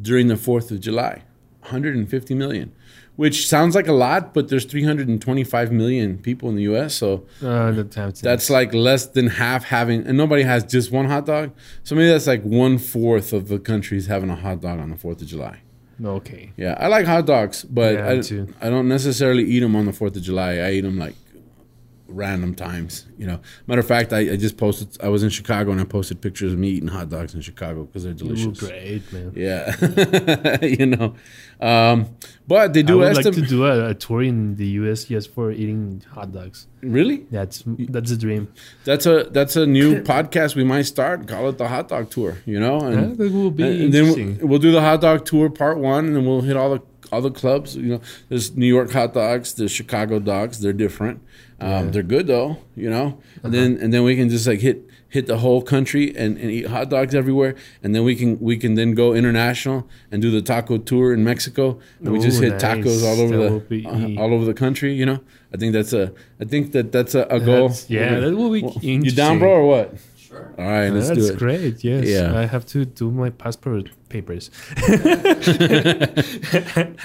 during 0.01 0.29
the 0.29 0.35
4th 0.35 0.71
of 0.71 0.81
July. 0.81 1.23
150 1.63 2.35
million, 2.35 2.73
which 3.15 3.47
sounds 3.49 3.77
like 3.77 3.87
a 3.87 3.93
lot, 3.93 4.35
but 4.35 4.49
there's 4.49 4.65
325 4.65 5.71
million 5.71 6.19
people 6.19 6.49
in 6.49 6.57
the 6.57 6.63
US. 6.75 6.95
So 6.97 7.25
uh, 7.41 7.71
that's 8.25 8.51
like 8.51 8.75
less 8.75 9.07
than 9.07 9.29
half 9.29 9.65
having, 9.65 10.05
and 10.05 10.17
nobody 10.19 10.43
has 10.43 10.65
just 10.65 10.91
one 10.91 11.07
hot 11.07 11.27
dog. 11.27 11.53
So 11.85 11.95
maybe 11.95 12.09
that's 12.09 12.27
like 12.27 12.43
one 12.43 12.79
fourth 12.79 13.33
of 13.33 13.47
the 13.49 13.61
countries 13.61 14.07
having 14.09 14.29
a 14.29 14.35
hot 14.37 14.61
dog 14.61 14.81
on 14.81 14.91
the 14.91 14.97
4th 14.97 15.23
of 15.23 15.29
July. 15.29 15.61
okay. 16.05 16.53
Yeah, 16.57 16.77
I 16.81 16.89
like 16.89 17.07
hot 17.07 17.27
dogs, 17.27 17.63
but 17.65 17.95
Yeah, 17.95 18.09
I. 18.61 18.67
I 18.67 18.71
don't 18.71 18.89
necessarily 18.89 19.45
eat 19.45 19.61
them 19.61 19.77
on 19.77 19.87
the 19.87 19.93
Fourth 19.93 20.17
of 20.17 20.23
July. 20.23 20.55
I 20.57 20.73
eat 20.73 20.81
them 20.81 20.99
like 20.99 21.15
random 22.13 22.55
times. 22.55 23.07
You 23.19 23.27
know, 23.27 23.41
matter 23.67 23.81
of 23.81 23.87
fact, 23.87 24.13
I, 24.13 24.19
I 24.33 24.37
just 24.37 24.57
posted. 24.57 24.97
I 25.03 25.09
was 25.09 25.23
in 25.23 25.31
Chicago 25.31 25.71
and 25.73 25.81
I 25.81 25.85
posted 25.85 26.21
pictures 26.21 26.53
of 26.53 26.59
me 26.59 26.69
eating 26.69 26.89
hot 26.89 27.09
dogs 27.09 27.35
in 27.35 27.41
Chicago 27.41 27.85
because 27.85 28.05
they're 28.05 28.13
You 28.13 28.29
were 28.29 28.35
delicious. 28.35 28.61
great, 28.61 29.13
man. 29.13 29.33
Yeah, 29.35 29.77
you 30.65 30.87
know, 30.87 31.15
um, 31.61 32.17
but 32.47 32.73
they 32.75 32.83
do. 32.83 33.03
I 33.03 33.13
do 33.13 33.17
would 33.17 33.25
like 33.25 33.35
to 33.35 33.43
do 33.43 33.65
a, 33.67 33.91
a 33.91 33.95
tour 33.95 34.23
in 34.23 34.57
the 34.57 34.67
U.S. 34.83 35.05
just 35.05 35.33
for 35.33 35.51
eating 35.53 36.03
hot 36.11 36.33
dogs. 36.33 36.67
really, 36.83 37.27
That's 37.31 37.63
that's 37.67 38.11
a 38.11 38.17
dream. 38.17 38.53
that's 38.85 39.07
a 39.07 39.25
that's 39.31 39.57
a 39.57 39.67
new 39.67 40.03
podcast 40.03 40.55
we 40.57 40.65
might 40.65 40.83
start. 40.83 41.27
Call 41.29 41.49
it 41.49 41.59
the 41.59 41.69
hot 41.69 41.89
dog 41.89 42.11
tour. 42.11 42.39
You 42.45 42.59
know, 42.61 42.81
Yeah, 42.81 42.99
and, 42.99 43.19
that 43.19 43.33
will 43.33 43.51
be 43.51 43.85
and 43.85 43.93
then 43.95 44.39
we'll, 44.41 44.49
we'll 44.49 44.59
do 44.59 44.73
the 44.73 44.81
hot 44.81 45.01
dog 45.01 45.25
tour 45.25 45.49
part 45.51 45.79
one, 45.79 46.07
and 46.07 46.17
then 46.17 46.27
we'll 46.27 46.41
hit 46.43 46.57
all 46.57 46.71
the 46.71 46.83
all 47.13 47.21
the 47.21 47.31
clubs. 47.31 47.77
You 47.77 47.83
know, 47.95 48.01
there's 48.29 48.57
New 48.57 48.67
York 48.67 48.91
hot 48.91 49.15
dogs, 49.15 49.55
there's 49.55 49.71
Chicago 49.71 50.19
dogs. 50.19 50.61
They're 50.61 50.73
different. 50.73 51.21
Um, 51.61 51.93
They're 51.93 52.03
good 52.03 52.27
though. 52.27 52.59
You 52.75 52.91
know, 52.91 53.19
and 53.45 53.55
then 53.55 53.79
and 53.81 53.93
then 53.95 54.03
we 54.03 54.17
can 54.17 54.29
just 54.29 54.49
like 54.49 54.59
hit 54.59 54.85
hit 55.09 55.27
the 55.27 55.37
whole 55.39 55.63
country 55.63 56.09
and, 56.17 56.37
and 56.39 56.51
eat 56.51 56.67
hot 56.67 56.89
dogs 56.89 57.15
everywhere, 57.15 57.55
and 57.85 57.95
then 57.95 58.03
we 58.03 58.17
can 58.17 58.41
we 58.41 58.57
can 58.57 58.75
then 58.75 58.95
go 58.95 59.15
international 59.15 59.89
and 60.11 60.21
do 60.21 60.31
the 60.33 60.43
taco 60.43 60.79
tour 60.79 61.13
in 61.13 61.23
Mexico. 61.23 61.79
And 62.01 62.13
we 62.13 62.19
just 62.19 62.41
Ooh, 62.41 62.47
hit 62.47 62.55
tacos 62.55 63.05
all 63.05 63.21
over 63.21 63.37
That 63.37 63.69
the 63.69 63.87
uh, 63.87 64.21
all 64.21 64.35
over 64.35 64.45
the 64.45 64.55
country. 64.55 64.93
You 64.95 65.07
know, 65.07 65.21
I 65.55 65.57
think 65.57 65.73
that's 65.73 65.93
a 65.93 66.13
I 66.41 66.45
think 66.47 66.73
that 66.73 66.91
that's 66.91 67.15
a, 67.15 67.23
a 67.31 67.39
goal. 67.39 67.69
That's- 67.69 67.89
yeah, 67.89 68.19
that 68.19 68.35
will 68.35 68.51
be 68.51 68.63
You 68.81 69.13
down, 69.13 69.39
bro, 69.39 69.51
or 69.53 69.67
what? 69.69 69.95
Sure. 70.33 70.55
All 70.59 70.65
right, 70.65 70.89
let's 70.89 71.09
That's 71.09 71.21
do 71.29 71.33
it. 71.35 71.39
great. 71.39 71.85
Yes. 71.85 72.07
Yeah. 72.09 72.39
I 72.39 72.47
have 72.47 72.65
to 72.67 72.85
do 72.87 73.11
my 73.11 73.29
passport 73.31 73.91
papers. 74.09 74.51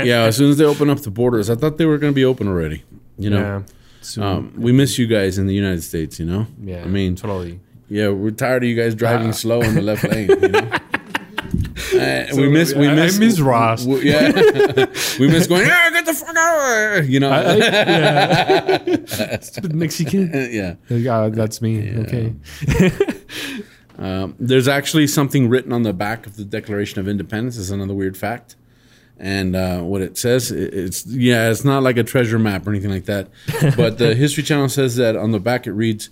yeah, 0.04 0.24
as 0.24 0.38
soon 0.38 0.50
as 0.52 0.58
they 0.58 0.64
open 0.66 0.90
up 0.90 1.00
the 1.00 1.12
borders, 1.12 1.50
I 1.50 1.56
thought 1.56 1.78
they 1.78 1.86
were 1.86 1.98
going 1.98 2.14
to 2.14 2.16
be 2.16 2.26
open 2.26 2.48
already. 2.48 2.84
You 3.18 3.30
know, 3.32 3.40
yeah. 3.40 3.62
Soon. 4.02 4.24
um, 4.24 4.54
we 4.58 4.72
miss 4.72 4.98
you 4.98 5.08
guys 5.08 5.38
in 5.38 5.48
the 5.48 5.54
United 5.54 5.84
States. 5.84 6.20
You 6.20 6.26
know, 6.26 6.48
yeah. 6.64 6.84
I 6.84 6.88
mean, 6.88 7.16
totally. 7.16 7.60
yeah, 7.90 8.10
we're 8.10 8.32
tired 8.32 8.64
of 8.64 8.70
you 8.70 8.76
guys 8.76 8.96
driving 8.96 9.30
Uh, 9.30 9.34
slow 9.34 9.62
in 9.62 9.76
the 9.76 9.82
left 9.82 10.04
lane. 10.04 10.30
You 10.30 10.48
know? 10.50 10.70
Uh, 11.94 12.26
we 12.36 12.50
miss, 12.50 12.74
we 12.76 12.86
I- 12.88 12.92
I 12.92 12.96
miss, 12.96 13.18
miss 13.18 13.40
Ross. 13.40 13.86
w- 13.86 14.04
yeah, 14.04 14.30
we 15.20 15.28
miss 15.28 15.48
going. 15.48 15.66
Yeah, 15.66 15.90
get 15.92 16.06
the 16.06 16.14
fuck 16.14 16.36
out! 16.36 17.06
You 17.08 17.20
know, 17.22 17.30
I, 17.32 17.42
I, 17.42 17.56
yeah. 17.56 19.40
Stupid 19.40 19.74
Mexican. 19.74 20.30
yeah. 20.52 20.76
Yeah, 20.90 21.30
that's 21.30 21.62
me. 21.62 21.96
Okay. 22.00 22.34
Um, 23.98 24.36
there's 24.40 24.68
actually 24.68 25.08
something 25.08 25.50
written 25.50 25.74
on 25.74 25.82
the 25.84 25.94
back 25.94 26.28
of 26.28 26.36
the 26.36 26.46
Declaration 26.46 27.00
of 27.00 27.08
Independence. 27.08 27.58
Is 27.58 27.72
another 27.72 27.96
weird 27.96 28.16
fact, 28.16 28.56
and 29.18 29.56
uh, 29.56 29.82
what 29.82 30.02
it 30.02 30.18
says, 30.18 30.52
it- 30.52 30.74
it's 30.74 31.06
yeah, 31.08 31.50
it's 31.50 31.66
not 31.66 31.82
like 31.82 31.98
a 31.98 32.04
treasure 32.04 32.38
map 32.38 32.68
or 32.68 32.70
anything 32.70 32.92
like 32.92 33.06
that. 33.06 33.30
but 33.76 33.98
the 33.98 34.14
History 34.14 34.44
Channel 34.44 34.70
says 34.70 34.96
that 34.98 35.16
on 35.16 35.32
the 35.32 35.40
back 35.40 35.66
it 35.66 35.72
reads 35.74 36.10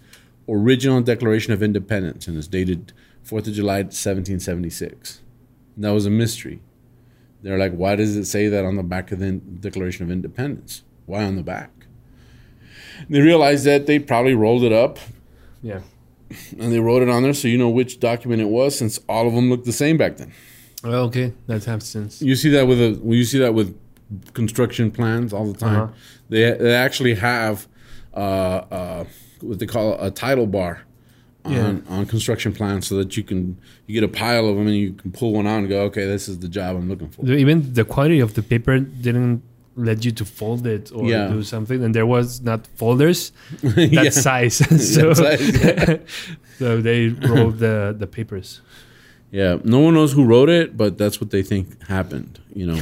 "Original 0.50 1.00
Declaration 1.01 1.53
of 1.53 1.62
Independence" 1.62 2.27
and 2.27 2.38
it's 2.38 2.48
dated 2.48 2.91
Fourth 3.24 3.48
of 3.48 3.53
July, 3.53 3.77
1776. 3.84 5.22
And 5.75 5.84
that 5.84 5.91
was 5.91 6.05
a 6.05 6.12
mystery. 6.12 6.62
They're 7.43 7.57
like, 7.60 7.74
why 7.74 7.95
does 7.95 8.15
it 8.15 8.25
say 8.25 8.48
that 8.50 8.65
on 8.65 8.75
the 8.75 8.84
back 8.84 9.12
of 9.12 9.19
the 9.19 9.34
Declaration 9.34 10.03
of 10.05 10.10
Independence? 10.12 10.81
Why 11.05 11.24
on 11.24 11.36
the 11.36 11.43
back? 11.43 11.69
They 13.10 13.22
realized 13.22 13.65
that 13.65 13.86
they 13.86 14.00
probably 14.00 14.34
rolled 14.34 14.63
it 14.63 14.72
up 14.72 14.98
Yeah. 15.62 15.81
And 16.60 16.72
they 16.74 16.79
wrote 16.79 17.01
it 17.01 17.10
on 17.10 17.24
there 17.24 17.34
so 17.34 17.48
you 17.48 17.58
know 17.58 17.70
which 17.70 18.00
document 18.00 18.41
it 18.41 18.50
was 18.50 18.77
since 18.77 19.00
all 19.08 19.27
of 19.27 19.34
them 19.34 19.50
looked 19.50 19.65
the 19.65 19.72
same 19.72 19.98
back 19.98 20.17
then 20.17 20.32
Well, 20.84 21.03
okay. 21.05 21.34
that's 21.48 21.65
has 21.65 21.84
sense. 21.88 22.22
you 22.22 22.36
see 22.36 22.50
that 22.50 22.67
with 22.67 22.79
a 22.82 23.00
well, 23.01 23.15
you 23.15 23.25
see 23.25 23.39
that 23.39 23.53
with 23.53 23.77
construction 24.34 24.91
plans 24.91 25.34
all 25.34 25.46
the 25.51 25.58
time 25.60 25.82
Uh-huh. 25.82 25.94
they, 26.29 26.51
they 26.51 26.74
actually 26.75 27.15
have 27.15 27.67
uh, 28.13 28.17
uh, 28.20 29.03
what 29.41 29.60
they 29.60 29.65
call 29.65 29.94
a 30.01 30.10
title 30.12 30.48
bar 30.48 30.82
on, 31.44 31.51
Yeah. 31.53 31.96
on 31.96 32.05
construction 32.05 32.53
plans 32.53 32.88
so 32.88 32.96
that 32.98 33.15
you 33.17 33.24
can 33.24 33.58
you 33.88 33.94
get 33.94 34.03
a 34.03 34.08
pile 34.24 34.48
of 34.50 34.55
them 34.58 34.67
and 34.67 34.75
you 34.75 34.94
can 34.94 35.12
pull 35.12 35.32
one 35.34 35.46
out 35.46 35.60
and 35.60 35.70
go 35.70 35.82
okay 35.89 36.05
this 36.05 36.27
is 36.27 36.39
the 36.39 36.48
job 36.48 36.75
i'm 36.77 36.88
looking 36.89 37.10
for 37.10 37.20
Even 37.46 37.74
the 37.74 37.86
quality 37.86 38.20
of 38.20 38.34
the 38.34 38.41
paper 38.41 38.79
didn't 38.79 39.44
let 39.75 40.05
you 40.05 40.12
to 40.12 40.25
fold 40.25 40.65
it 40.67 40.91
or 40.94 41.05
Yeah. 41.10 41.27
do 41.27 41.44
something, 41.44 41.84
and 41.84 41.94
there 41.94 42.05
was 42.05 42.41
not 42.41 42.67
folders 42.75 43.32
Yeah. 43.63 44.03
that 44.03 44.13
size. 44.13 44.55
so, 44.96 45.13
size, 45.13 45.63
yeah. 45.63 45.98
so 46.60 46.82
they 46.82 47.10
rolled 47.10 47.60
the 47.60 47.96
the 47.98 48.08
papers. 48.08 48.62
Yeah, 49.32 49.58
no 49.63 49.79
one 49.79 49.94
knows 49.96 50.13
who 50.13 50.24
wrote 50.24 50.50
it, 50.50 50.77
but 50.77 50.98
that's 50.98 51.20
what 51.20 51.29
they 51.32 51.44
think 51.44 51.65
happened. 51.88 52.39
You 52.53 52.67
know, 52.67 52.79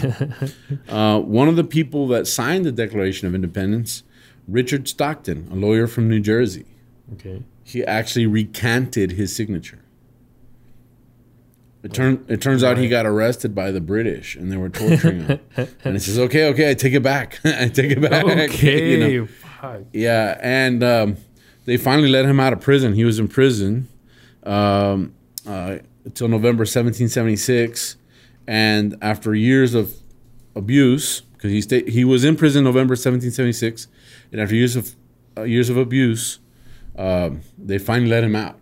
uh, 0.88 1.20
one 1.20 1.48
of 1.48 1.56
the 1.56 1.64
people 1.64 2.08
that 2.10 2.28
signed 2.28 2.64
the 2.66 2.72
Declaration 2.72 3.28
of 3.28 3.34
Independence, 3.34 4.04
Richard 4.48 4.88
Stockton, 4.88 5.48
a 5.52 5.56
lawyer 5.56 5.88
from 5.88 6.08
New 6.10 6.20
Jersey, 6.20 6.66
Okay. 7.14 7.42
he 7.64 7.84
actually 7.86 8.28
recanted 8.28 9.14
his 9.14 9.36
signature. 9.36 9.80
It 11.84 11.94
turn 11.94 12.24
it 12.30 12.42
turns 12.42 12.64
out 12.64 12.78
he 12.78 12.88
got 12.88 13.06
arrested 13.06 13.54
by 13.54 13.72
the 13.72 13.82
British 13.82 14.36
and 14.36 14.50
they 14.50 14.56
were 14.56 14.70
torturing 14.70 15.26
him. 15.26 15.40
and 15.84 15.94
he 15.94 16.00
says, 16.00 16.18
"Okay, 16.18 16.48
okay, 16.50 16.72
I 16.72 16.74
take 16.76 16.94
it 16.94 17.04
back. 17.04 17.40
I 17.46 17.68
take 17.68 17.92
it 17.92 18.02
back." 18.02 18.24
Okay. 18.54 18.92
You 18.92 19.22
know? 19.22 19.28
Fuck. 19.28 19.82
Yeah, 19.92 20.38
and 20.42 20.82
um, 20.82 21.18
they 21.66 21.76
finally 21.76 22.08
let 22.10 22.26
him 22.26 22.40
out 22.40 22.54
of 22.54 22.62
prison. 22.62 22.94
He 22.94 23.04
was 23.04 23.20
in 23.20 23.28
prison 23.28 23.90
um, 24.44 25.14
uh, 25.46 25.80
until 26.06 26.30
November 26.30 26.62
1776, 26.62 27.98
and 28.48 28.98
after 29.02 29.36
years 29.36 29.74
of 29.74 29.94
abuse, 30.56 31.22
because 31.22 31.52
he 31.52 31.62
stayed, 31.62 31.90
he 31.90 32.06
was 32.06 32.24
in 32.24 32.38
prison 32.38 32.64
November 32.64 32.94
1776, 32.94 33.88
and 34.32 34.40
after 34.40 34.56
years 34.56 34.78
of 34.78 34.96
uh, 35.38 35.44
years 35.44 35.70
of 35.70 35.76
abuse, 35.76 36.40
um, 36.98 37.42
they 37.58 37.78
finally 37.78 38.10
let 38.10 38.24
him 38.24 38.36
out. 38.38 38.58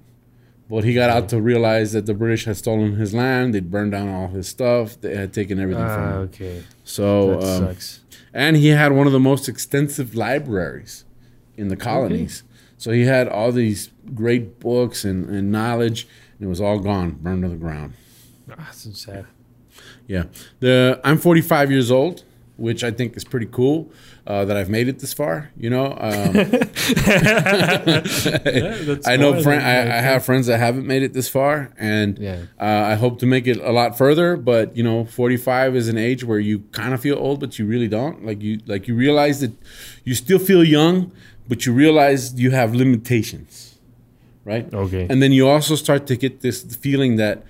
But 0.71 0.85
he 0.85 0.93
got 0.93 1.09
out 1.09 1.27
to 1.29 1.41
realize 1.41 1.91
that 1.91 2.05
the 2.05 2.13
British 2.13 2.45
had 2.45 2.55
stolen 2.55 2.95
his 2.95 3.13
land. 3.13 3.53
They'd 3.53 3.69
burned 3.69 3.91
down 3.91 4.07
all 4.07 4.29
his 4.29 4.47
stuff. 4.47 4.99
They 5.01 5.13
had 5.15 5.33
taken 5.33 5.59
everything 5.59 5.83
Ah, 5.83 5.95
from 5.95 6.03
him. 6.13 6.17
okay. 6.29 6.63
So 6.85 7.31
That 7.39 7.43
um, 7.57 7.67
sucks. 7.67 7.99
and 8.33 8.55
he 8.55 8.69
had 8.69 8.93
one 8.93 9.05
of 9.05 9.11
the 9.13 9.19
most 9.19 9.49
extensive 9.49 10.15
libraries 10.15 11.03
in 11.57 11.67
the 11.67 11.75
colonies. 11.75 12.43
So 12.77 12.91
he 12.91 13.01
had 13.05 13.27
all 13.27 13.51
these 13.51 13.89
great 14.15 14.59
books 14.61 15.03
and, 15.03 15.29
and 15.29 15.51
knowledge, 15.51 16.07
and 16.39 16.47
it 16.47 16.49
was 16.49 16.61
all 16.61 16.79
gone, 16.79 17.11
burned 17.21 17.43
to 17.43 17.49
the 17.49 17.55
ground. 17.57 17.93
Ah, 18.57 18.69
so 18.71 18.91
sad. 18.91 19.25
Yeah, 20.07 20.23
the 20.61 20.99
I'm 21.03 21.17
45 21.17 21.69
years 21.69 21.91
old, 21.91 22.23
which 22.61 22.83
I 22.83 22.91
think 22.91 23.17
is 23.17 23.23
pretty 23.23 23.47
cool 23.51 23.91
uh, 24.27 24.45
that 24.45 24.55
I've 24.55 24.69
made 24.69 24.87
it 24.87 24.99
this 24.99 25.13
far. 25.13 25.51
You 25.57 25.69
know, 25.69 25.97
um, 25.99 26.33
that's 28.85 29.07
I 29.07 29.15
know 29.17 29.41
friend, 29.41 29.61
I, 29.63 29.97
I 29.97 30.01
have 30.01 30.23
friends 30.25 30.47
that 30.47 30.59
haven't 30.59 30.85
made 30.85 31.03
it 31.03 31.13
this 31.13 31.29
far, 31.29 31.71
and 31.77 32.17
Yeah. 32.19 32.41
uh, 32.59 32.63
I 32.91 32.95
hope 32.95 33.19
to 33.19 33.25
make 33.25 33.47
it 33.47 33.57
a 33.57 33.71
lot 33.71 33.97
further. 33.97 34.37
But 34.37 34.75
you 34.77 34.83
know, 34.83 35.05
45 35.05 35.75
is 35.75 35.87
an 35.87 35.97
age 35.97 36.23
where 36.23 36.39
you 36.39 36.59
kind 36.71 36.93
of 36.93 37.01
feel 37.01 37.17
old, 37.17 37.39
but 37.39 37.57
you 37.59 37.65
really 37.65 37.87
don't. 37.87 38.25
Like 38.25 38.41
you, 38.41 38.59
like 38.67 38.87
you 38.87 38.95
realize 38.95 39.39
that 39.41 39.51
you 40.03 40.15
still 40.15 40.39
feel 40.39 40.63
young, 40.63 41.11
but 41.47 41.65
you 41.65 41.73
realize 41.73 42.39
you 42.39 42.51
have 42.51 42.73
limitations, 42.75 43.77
right? 44.45 44.71
Okay. 44.73 45.07
And 45.09 45.21
then 45.21 45.31
you 45.31 45.47
also 45.47 45.75
start 45.75 46.07
to 46.07 46.15
get 46.15 46.41
this 46.41 46.61
feeling 46.75 47.15
that 47.17 47.43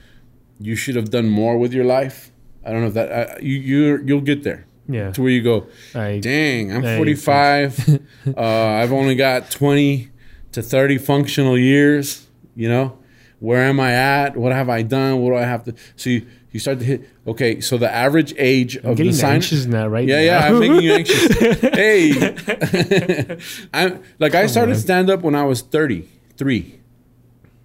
you 0.59 0.75
should 0.75 0.95
have 0.95 1.09
done 1.09 1.29
more 1.29 1.57
with 1.57 1.73
your 1.73 1.85
life. 1.85 2.31
I 2.65 2.71
don't 2.71 2.81
know 2.81 2.87
if 2.87 2.93
that 2.93 3.11
uh, 3.11 3.35
you 3.41 3.57
you 3.57 4.03
you'll 4.05 4.21
get 4.21 4.43
there 4.43 4.65
yeah. 4.93 5.11
to 5.11 5.21
where 5.21 5.31
you 5.31 5.41
go. 5.41 5.67
Dang, 5.93 6.73
I'm 6.73 6.83
Yeah, 6.83 6.97
45. 6.97 7.99
uh, 8.37 8.41
I've 8.41 8.91
only 8.91 9.15
got 9.15 9.51
20 9.51 10.09
to 10.51 10.61
30 10.61 10.97
functional 10.97 11.57
years. 11.57 12.27
You 12.55 12.69
know, 12.69 12.97
where 13.39 13.63
am 13.63 13.79
I 13.79 13.93
at? 13.93 14.37
What 14.37 14.51
have 14.51 14.69
I 14.69 14.81
done? 14.81 15.19
What 15.19 15.31
do 15.31 15.37
I 15.37 15.43
have 15.43 15.63
to? 15.65 15.75
So 15.95 16.09
you, 16.09 16.27
you 16.51 16.59
start 16.59 16.79
to 16.79 16.85
hit. 16.85 17.09
Okay, 17.25 17.61
so 17.61 17.77
the 17.77 17.91
average 17.91 18.33
age 18.37 18.77
I'm 18.77 18.91
of 18.91 18.97
the 18.97 19.11
sign. 19.13 19.35
anxious 19.35 19.65
now, 19.65 19.87
right? 19.87 20.07
Yeah, 20.07 20.17
now. 20.17 20.21
yeah, 20.21 20.47
I'm 20.47 20.59
making 20.59 20.81
you 20.81 20.93
anxious. 20.93 21.59
hey, 21.61 23.37
I'm 23.73 24.03
like 24.19 24.35
I 24.35 24.47
started 24.47 24.75
stand 24.75 25.09
up 25.09 25.21
when 25.21 25.33
I 25.33 25.43
was 25.43 25.61
33. 25.61 26.79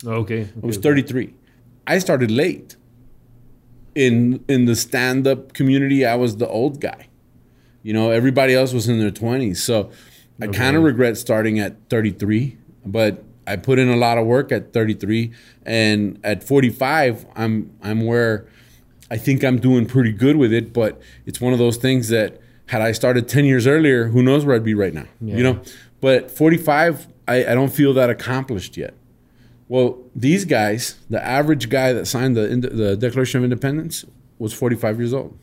okay. 0.07 0.49
I 0.63 0.67
was 0.67 0.79
33. 0.79 1.35
I 1.87 1.99
started 1.99 2.31
late. 2.31 2.77
In 3.95 4.45
in 4.47 4.67
the 4.67 4.77
stand 4.77 5.27
up 5.27 5.55
community, 5.55 6.05
I 6.05 6.17
was 6.17 6.37
the 6.37 6.47
old 6.47 6.81
guy. 6.81 7.09
You 7.87 7.93
know, 7.93 8.11
everybody 8.11 8.53
else 8.53 8.73
was 8.73 8.89
in 8.89 8.99
their 8.99 9.13
20s. 9.13 9.59
So 9.59 9.93
I 10.41 10.49
kind 10.49 10.75
of 10.75 10.83
regret 10.83 11.17
starting 11.17 11.61
at 11.61 11.77
33, 11.89 12.59
but 12.85 13.23
I 13.47 13.55
put 13.55 13.79
in 13.79 13.89
a 13.89 13.95
lot 13.95 14.19
of 14.19 14.27
work 14.27 14.51
at 14.51 14.73
33 14.73 15.31
and 15.65 16.19
at 16.25 16.43
45 16.43 17.27
I'm 17.37 17.71
I'm 17.81 18.05
where 18.05 18.49
I 19.09 19.17
think 19.17 19.45
I'm 19.45 19.61
doing 19.61 19.87
pretty 19.87 20.11
good 20.11 20.35
with 20.35 20.53
it, 20.53 20.73
but 20.73 21.01
it's 21.27 21.41
one 21.41 21.53
of 21.53 21.61
those 21.61 21.77
things 21.77 22.09
that 22.09 22.41
had 22.67 22.83
I 22.83 22.91
started 22.91 23.29
10 23.29 23.45
years 23.45 23.69
earlier, 23.69 24.09
who 24.09 24.21
knows 24.21 24.45
where 24.45 24.57
I'd 24.57 24.65
be 24.65 24.75
right 24.75 24.93
now. 24.93 25.07
Yeah. 25.21 25.37
You 25.37 25.43
know, 25.45 25.63
but 26.01 26.29
45 26.29 27.07
I, 27.29 27.53
I 27.53 27.55
don't 27.55 27.73
feel 27.73 27.95
that 27.95 28.11
accomplished 28.11 28.77
yet. 28.77 28.95
Well, 29.69 29.97
these 30.13 30.45
guys, 30.45 30.97
the 31.09 31.25
average 31.25 31.69
guy 31.69 31.93
that 31.93 32.07
signed 32.07 32.37
the 32.37 32.49
the 32.49 32.97
Declaration 32.97 33.39
of 33.39 33.45
Independence 33.45 34.05
was 34.41 34.53
45 34.53 34.99
years 34.99 35.15
old. 35.15 35.39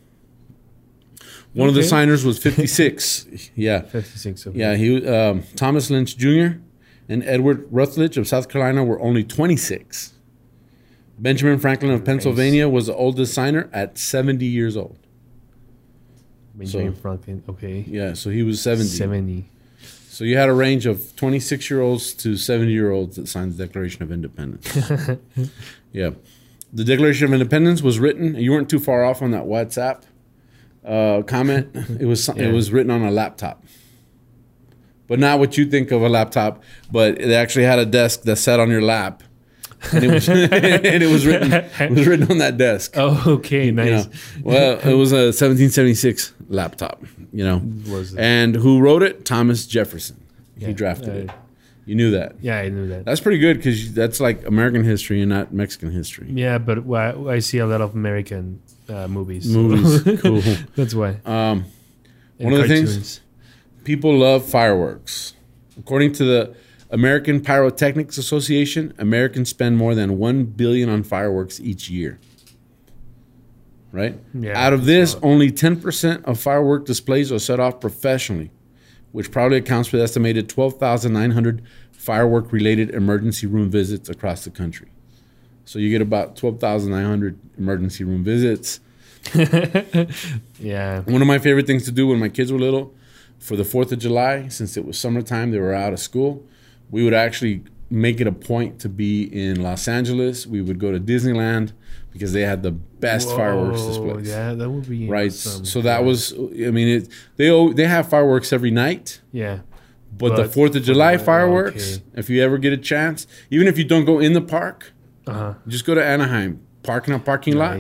One 1.54 1.70
of 1.70 1.76
the 1.76 1.84
signers 1.84 2.26
was 2.26 2.38
56. 2.40 3.52
yeah, 3.56 3.82
56. 3.82 4.48
Okay. 4.48 4.58
yeah. 4.58 4.76
He 4.76 5.08
um, 5.08 5.44
Thomas 5.56 5.90
Lynch 5.90 6.18
Jr. 6.18 6.58
and 7.08 7.24
Edward 7.24 7.68
Rutledge 7.72 8.18
of 8.18 8.28
South 8.28 8.50
Carolina 8.50 8.84
were 8.84 9.00
only 9.00 9.24
26. 9.24 10.14
Benjamin 11.20 11.60
Franklin 11.60 11.92
of 11.92 12.04
Pennsylvania 12.04 12.68
was 12.68 12.88
the 12.88 12.96
oldest 12.96 13.34
signer 13.34 13.70
at 13.72 13.98
70 13.98 14.46
years 14.46 14.76
old. 14.76 14.98
Benjamin 16.56 16.96
so- 16.96 17.02
Franklin. 17.02 17.44
Okay. 17.48 17.86
Yeah, 17.88 18.14
so 18.14 18.30
he 18.30 18.44
was 18.44 18.62
70. 18.62 18.90
70. 18.90 19.46
So 20.10 20.24
you 20.24 20.38
had 20.38 20.48
a 20.48 20.54
range 20.54 20.86
of 20.86 21.16
26 21.16 21.70
year 21.70 21.82
olds 21.82 22.14
to 22.16 22.38
70 22.38 22.72
year 22.72 22.92
olds 22.92 23.16
that 23.16 23.28
signed 23.28 23.54
the 23.54 23.66
Declaration 23.66 24.04
of 24.04 24.12
Independence. 24.12 24.76
yeah. 25.92 26.12
The 26.72 26.84
Declaration 26.84 27.26
of 27.26 27.34
Independence 27.34 27.82
was 27.82 28.00
written, 28.00 28.36
you 28.36 28.52
weren't 28.52 28.70
too 28.70 28.80
far 28.80 29.04
off 29.04 29.22
on 29.22 29.32
that 29.32 29.46
WhatsApp. 29.46 30.04
Uh, 30.86 31.22
comment. 31.24 31.68
It 32.00 32.06
was 32.06 32.28
Yeah. 32.28 32.50
it 32.50 32.54
was 32.54 32.72
written 32.72 32.92
on 32.92 33.02
a 33.04 33.12
laptop, 33.12 33.64
but 35.08 35.20
not 35.20 35.40
what 35.40 35.58
you 35.58 35.66
think 35.66 35.92
of 35.92 36.02
a 36.02 36.10
laptop. 36.10 36.64
But 36.92 37.20
it 37.20 37.32
actually 37.32 37.66
had 37.66 37.80
a 37.80 37.86
desk 37.86 38.24
that 38.24 38.38
sat 38.38 38.60
on 38.60 38.70
your 38.70 38.82
lap, 38.82 39.24
and 39.92 40.04
it 40.04 40.12
was 40.12 40.28
and 40.30 41.04
it 41.04 41.12
was 41.12 41.26
written 41.26 41.52
it 41.54 41.92
was 41.92 42.08
written 42.08 42.30
on 42.32 42.38
that 42.40 42.58
desk. 42.58 42.94
Oh, 42.96 43.24
okay, 43.28 43.66
you 43.68 43.72
nice. 43.72 44.06
know. 44.06 44.12
Well, 44.44 44.80
it 44.80 44.94
was 44.96 45.12
a 45.12 45.32
1776 45.34 46.34
laptop, 46.50 47.04
you 47.32 47.44
know. 47.44 47.62
Was? 47.92 48.16
And 48.16 48.56
who 48.56 48.80
wrote 48.80 49.04
it? 49.04 49.26
Thomas 49.26 49.66
Jefferson. 49.68 50.18
Yeah, 50.58 50.68
He 50.68 50.74
drafted 50.74 51.10
uh, 51.10 51.12
it. 51.12 51.30
You 51.86 51.96
knew 51.96 52.12
that. 52.12 52.36
Yeah, 52.40 52.60
I 52.60 52.70
knew 52.70 52.88
that. 52.88 53.04
That's 53.04 53.20
pretty 53.20 53.40
good 53.40 53.58
because 53.58 53.94
that's 53.94 54.22
like 54.22 54.46
American 54.46 54.86
history 54.86 55.20
and 55.22 55.30
not 55.30 55.54
Mexican 55.54 55.92
history. 55.92 56.28
Yeah, 56.32 56.58
but 56.58 56.88
I 57.28 57.40
see 57.40 57.58
a 57.58 57.66
lot 57.68 57.82
of 57.82 57.94
American 57.94 58.62
uh, 58.90 59.08
movies. 59.08 59.48
Movies, 59.48 60.20
cool. 60.22 60.42
That's 60.76 60.94
why. 60.94 61.20
Um, 61.26 61.66
And 62.40 62.52
one 62.52 62.54
of 62.54 62.60
the 62.62 62.68
things- 62.68 62.90
cartoons. 62.90 63.22
people 63.84 64.18
love 64.18 64.46
fireworks. 64.46 65.34
According 65.78 66.14
to 66.14 66.24
the 66.26 66.56
American 66.90 67.42
Pyrotechnics 67.42 68.18
Association, 68.18 68.94
Americans 69.00 69.50
spend 69.50 69.78
more 69.78 69.96
than 69.96 70.18
one 70.20 70.44
billion 70.46 70.90
on 70.90 71.04
fireworks 71.04 71.60
each 71.60 71.90
year. 71.90 72.20
Right. 73.92 74.18
Yeah, 74.34 74.58
Out 74.60 74.74
of 74.74 74.86
this, 74.86 75.14
a 75.14 75.20
only 75.22 75.52
ten 75.52 75.80
percent 75.80 76.26
of 76.26 76.40
firework 76.40 76.86
displays 76.86 77.32
are 77.32 77.38
set 77.40 77.60
off 77.60 77.80
professionally, 77.80 78.50
which 79.12 79.30
probably 79.32 79.58
accounts 79.58 79.88
for 79.90 79.98
the 79.98 80.04
estimated 80.04 80.50
twelve 80.50 80.80
thousand 80.80 81.14
nine 81.14 81.32
hundred 81.32 81.62
firework-related 81.92 82.90
emergency 82.90 83.48
room 83.48 83.70
visits 83.70 84.10
across 84.10 84.44
the 84.44 84.50
country. 84.50 84.90
So 85.66 85.80
you 85.80 85.90
get 85.90 86.02
about 86.02 86.36
twelve 86.36 86.60
thousand 86.60 86.92
nine 86.92 87.06
hundred 87.06 87.40
emergency 87.58 88.04
room 88.04 88.24
visits. 88.24 88.80
Yeah. 90.60 91.02
One 91.02 91.22
of 91.22 91.28
my 91.28 91.40
favorite 91.40 91.68
things 91.68 91.86
to 91.86 91.92
do 91.92 92.08
when 92.08 92.20
my 92.20 92.30
kids 92.30 92.52
were 92.52 92.60
little, 92.60 92.94
for 93.40 93.56
the 93.56 93.64
Fourth 93.66 93.92
of 93.92 94.00
July, 94.00 94.48
since 94.48 94.78
it 94.78 94.86
was 94.86 94.98
summertime, 94.98 95.52
they 95.52 95.60
were 95.60 95.74
out 95.74 95.94
of 95.94 96.00
school. 96.00 96.44
We 96.90 97.04
would 97.04 97.14
actually 97.14 97.64
make 97.90 98.22
it 98.22 98.28
a 98.28 98.32
point 98.32 98.80
to 98.80 98.90
be 98.90 99.24
in 99.24 99.62
Los 99.62 99.88
Angeles. 99.88 100.48
We 100.48 100.62
would 100.62 100.80
go 100.80 100.92
to 100.92 101.00
Disneyland 101.00 101.74
because 102.12 102.32
they 102.34 102.42
had 102.42 102.64
the 102.64 102.72
best 102.72 103.30
fireworks 103.30 103.82
Whoa, 103.82 103.88
displays. 103.88 104.28
Yeah, 104.30 104.54
that 104.54 104.70
would 104.70 104.88
be 104.88 105.08
Right. 105.10 105.32
awesome. 105.32 105.66
So 105.66 105.82
that 105.82 106.04
was, 106.04 106.34
I 106.34 106.72
mean, 106.72 106.88
it, 106.88 107.10
they 107.36 107.74
they 107.74 107.86
have 107.88 108.08
fireworks 108.08 108.54
every 108.54 108.72
night, 108.72 109.20
yeah. 109.32 109.60
but, 110.18 110.36
the 110.38 110.46
Fourth 110.46 110.76
of 110.76 110.84
July 110.84 111.16
okay. 111.16 111.26
fireworks, 111.26 112.00
if 112.16 112.30
you 112.30 112.42
ever 112.42 112.58
get 112.58 112.72
a 112.72 112.78
chance, 112.78 113.28
even 113.50 113.68
if 113.68 113.78
you 113.78 113.84
don't 113.84 114.06
go 114.06 114.20
in 114.20 114.34
the 114.34 114.42
park, 114.42 114.93
Uh 115.28 115.34
huh. 115.34 115.54
just 115.68 115.86
go 115.86 115.96
to 115.96 116.04
Anaheim, 116.04 116.62
park 116.84 117.08
in 117.08 117.14
a 117.14 117.20
parking 117.20 117.56
lot, 117.56 117.76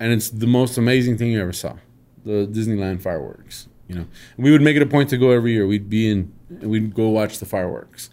and 0.00 0.12
it's 0.12 0.30
the 0.30 0.46
most 0.46 0.78
amazing 0.78 1.18
thing 1.18 1.30
you 1.32 1.40
ever 1.40 1.52
saw. 1.52 1.76
The 2.24 2.46
Disneyland 2.46 3.02
fireworks. 3.02 3.68
You 3.88 3.96
know, 3.96 4.06
we 4.38 4.50
would 4.50 4.62
make 4.62 4.76
it 4.76 4.82
a 4.82 4.86
point 4.86 5.10
to 5.10 5.18
go 5.18 5.30
every 5.30 5.52
year. 5.52 5.66
We'd 5.66 5.90
be 5.90 6.10
in, 6.10 6.32
and 6.48 6.70
we'd 6.70 6.94
go 6.94 7.08
watch 7.10 7.38
the 7.38 7.44
fireworks. 7.46 8.08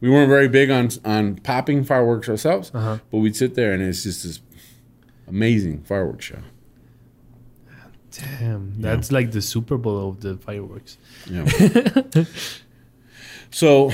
We 0.00 0.10
weren't 0.10 0.28
very 0.28 0.48
big 0.48 0.68
on 0.70 0.88
on 1.04 1.36
popping 1.36 1.84
fireworks 1.84 2.28
ourselves, 2.28 2.72
Uh-huh. 2.74 2.98
but 3.10 3.18
we'd 3.18 3.36
sit 3.36 3.54
there, 3.54 3.72
and 3.72 3.80
it's 3.82 4.02
just 4.02 4.24
this 4.24 4.40
amazing 5.28 5.82
fireworks 5.84 6.24
show. 6.24 6.40
Damn, 8.10 8.80
that's 8.82 9.10
like 9.12 9.30
the 9.30 9.40
Super 9.40 9.78
Bowl 9.78 10.08
of 10.10 10.20
the 10.20 10.36
fireworks. 10.36 10.98
Yeah. 11.30 11.44
so, 13.52 13.90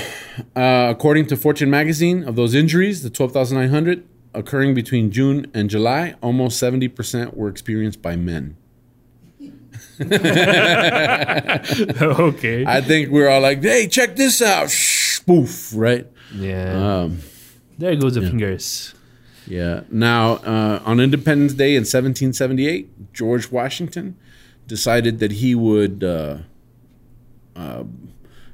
uh, 0.55 0.87
according 0.89 1.27
to 1.27 1.37
Fortune 1.37 1.69
magazine, 1.69 2.23
of 2.23 2.35
those 2.35 2.55
injuries, 2.55 3.03
the 3.03 3.09
12,900 3.09 4.07
occurring 4.33 4.73
between 4.73 5.11
June 5.11 5.51
and 5.53 5.69
July, 5.69 6.15
almost 6.21 6.61
70% 6.61 7.35
were 7.35 7.49
experienced 7.49 8.01
by 8.01 8.15
men. 8.15 8.55
okay. 10.01 10.15
I 12.65 12.79
think 12.81 13.09
we're 13.09 13.27
all 13.27 13.41
like, 13.41 13.61
hey, 13.61 13.87
check 13.87 14.15
this 14.15 14.41
out. 14.41 14.69
Shh, 14.69 15.19
poof, 15.19 15.73
right? 15.75 16.07
yeah. 16.33 17.01
Um, 17.01 17.19
there 17.77 17.95
goes 17.97 18.15
the 18.15 18.21
fingers. 18.21 18.93
yeah. 19.45 19.81
Now, 19.89 20.35
uh, 20.37 20.81
on 20.85 21.01
Independence 21.01 21.53
Day 21.53 21.71
in 21.71 21.81
1778, 21.81 23.13
George 23.13 23.51
Washington 23.51 24.15
decided 24.67 25.19
that 25.19 25.31
he 25.33 25.53
would 25.55 26.03
uh, 26.03 26.37
uh, 27.55 27.83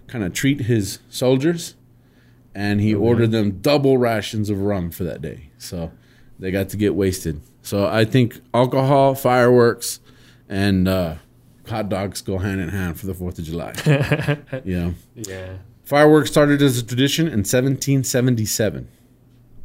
kind 0.07 0.23
of 0.23 0.33
treat 0.33 0.61
his 0.61 0.99
soldiers, 1.09 1.75
and 2.53 2.81
he 2.81 2.93
ordered 2.93 3.31
them 3.31 3.59
double 3.59 3.97
rations 3.97 4.49
of 4.49 4.61
rum 4.61 4.91
for 4.91 5.03
that 5.03 5.21
day. 5.21 5.49
So 5.57 5.91
they 6.39 6.51
got 6.51 6.69
to 6.69 6.77
get 6.77 6.95
wasted. 6.95 7.41
So 7.61 7.87
I 7.87 8.05
think 8.05 8.39
alcohol, 8.53 9.15
fireworks, 9.15 9.99
and 10.47 10.87
uh, 10.87 11.15
hot 11.67 11.89
dogs 11.89 12.21
go 12.21 12.37
hand 12.37 12.61
in 12.61 12.69
hand 12.69 12.99
for 12.99 13.07
the 13.07 13.13
4th 13.13 13.39
of 13.39 13.45
July. 13.45 13.73
yeah. 14.63 14.91
Yeah. 15.15 15.57
Fireworks 15.83 16.31
started 16.31 16.61
as 16.61 16.77
a 16.77 16.85
tradition 16.85 17.27
in 17.27 17.39
1777, 17.39 18.87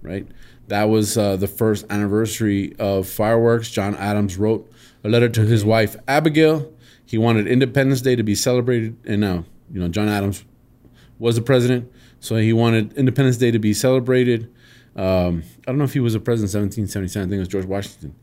right? 0.03 0.27
That 0.69 0.85
was 0.85 1.19
uh, 1.19 1.37
the 1.37 1.49
first 1.49 1.85
anniversary 1.91 2.75
of 2.79 3.09
fireworks. 3.09 3.71
John 3.71 3.95
Adams 3.97 4.37
wrote 4.37 4.71
a 5.03 5.09
letter 5.09 5.29
to 5.29 5.43
his 5.43 5.65
wife 5.65 5.97
Abigail. 6.07 6.73
He 7.05 7.19
wanted 7.19 7.49
Independence 7.49 8.03
Day 8.03 8.15
to 8.15 8.23
be 8.23 8.35
celebrated, 8.35 8.97
and 9.05 9.21
now 9.21 9.45
you 9.73 9.81
know 9.81 9.89
John 9.89 10.09
Adams 10.09 10.45
was 11.19 11.37
the 11.37 11.43
president, 11.43 11.91
so 12.21 12.37
he 12.37 12.53
wanted 12.53 12.93
Independence 12.95 13.37
Day 13.37 13.51
to 13.51 13.59
be 13.59 13.73
celebrated. 13.75 14.51
Um, 14.97 15.43
I 15.67 15.71
don't 15.71 15.79
know 15.79 15.85
if 15.85 15.93
he 15.93 16.01
was 16.01 16.15
a 16.15 16.21
president 16.21 16.53
in 16.55 16.83
1777. 16.83 17.23
I 17.23 17.31
think 17.31 17.37
it 17.37 17.39
was 17.41 17.49
George 17.49 17.65
Washington, 17.67 18.15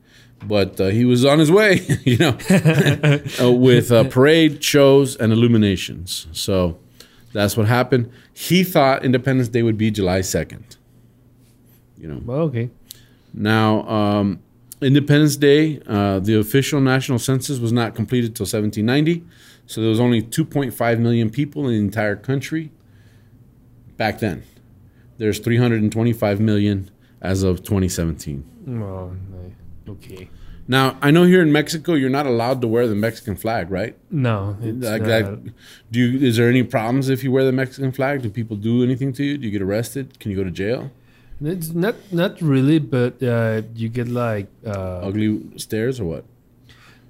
but 0.45 0.79
uh, 0.81 0.87
he 0.87 1.05
was 1.05 1.23
on 1.25 1.39
his 1.39 1.51
way, 1.51 1.79
you 2.03 2.17
know, 2.17 2.37
uh, 3.41 3.51
with 3.51 3.91
uh, 3.91 4.03
parade, 4.05 4.63
shows, 4.63 5.15
and 5.15 5.31
illuminations. 5.31 6.27
So 6.33 6.79
that's 7.33 7.55
what 7.55 7.67
happened. 7.67 8.11
He 8.33 8.63
thought 8.63 9.05
Independence 9.05 9.47
Day 9.49 9.63
would 9.63 9.77
be 9.77 9.91
July 9.91 10.19
2nd. 10.19 10.77
You 11.97 12.07
know, 12.09 12.21
Well, 12.25 12.39
okay. 12.41 12.69
now 13.33 13.87
um, 13.87 14.39
Independence 14.81 15.35
Day, 15.35 15.81
uh, 15.87 16.19
the 16.19 16.37
official 16.39 16.79
national 16.79 17.17
census 17.19 17.59
was 17.59 17.71
not 17.71 17.95
completed 17.95 18.35
till 18.35 18.43
1790, 18.45 19.23
so 19.65 19.81
there 19.81 19.89
was 19.89 19.99
only 19.99 20.21
2.5 20.21 20.99
million 20.99 21.29
people 21.29 21.67
in 21.67 21.73
the 21.73 21.79
entire 21.79 22.15
country 22.15 22.71
back 23.97 24.19
then. 24.19 24.43
There's 25.17 25.39
325 25.39 26.39
million 26.39 26.91
as 27.21 27.41
of 27.41 27.63
2017. 27.63 28.43
Oh, 28.83 29.11
okay. 29.89 30.29
Now 30.67 30.97
I 31.01 31.09
know 31.09 31.23
here 31.23 31.41
in 31.41 31.51
Mexico 31.51 31.93
you're 31.93 32.09
not 32.09 32.27
allowed 32.27 32.61
to 32.61 32.67
wear 32.67 32.87
the 32.87 32.93
Mexican 32.95 33.35
flag, 33.35 33.71
right? 33.71 33.95
No, 34.11 34.57
it's 34.61 34.85
Like, 34.85 35.01
not. 35.03 35.09
like, 35.09 35.53
do 35.89 35.99
you? 36.01 36.27
Is 36.27 36.35
there 36.37 36.49
any 36.49 36.61
problems 36.61 37.09
if 37.09 37.23
you 37.23 37.31
wear 37.31 37.45
the 37.45 37.53
Mexican 37.53 37.91
flag? 37.93 38.21
Do 38.21 38.29
people 38.29 38.57
do 38.57 38.83
anything 38.83 39.11
to 39.13 39.23
you? 39.23 39.37
Do 39.37 39.45
you 39.45 39.51
get 39.51 39.61
arrested? 39.61 40.19
Can 40.19 40.29
you 40.29 40.37
go 40.37 40.43
to 40.43 40.51
jail? 40.51 40.91
It's 41.41 41.69
not 41.73 41.95
not 42.11 42.41
really, 42.41 42.79
but 42.79 43.21
uh, 43.21 43.61
you 43.75 43.89
get 43.89 44.07
like 44.07 44.47
uh, 44.65 45.01
Ugly 45.07 45.57
stairs 45.57 45.99
or 45.99 46.05
what? 46.05 46.25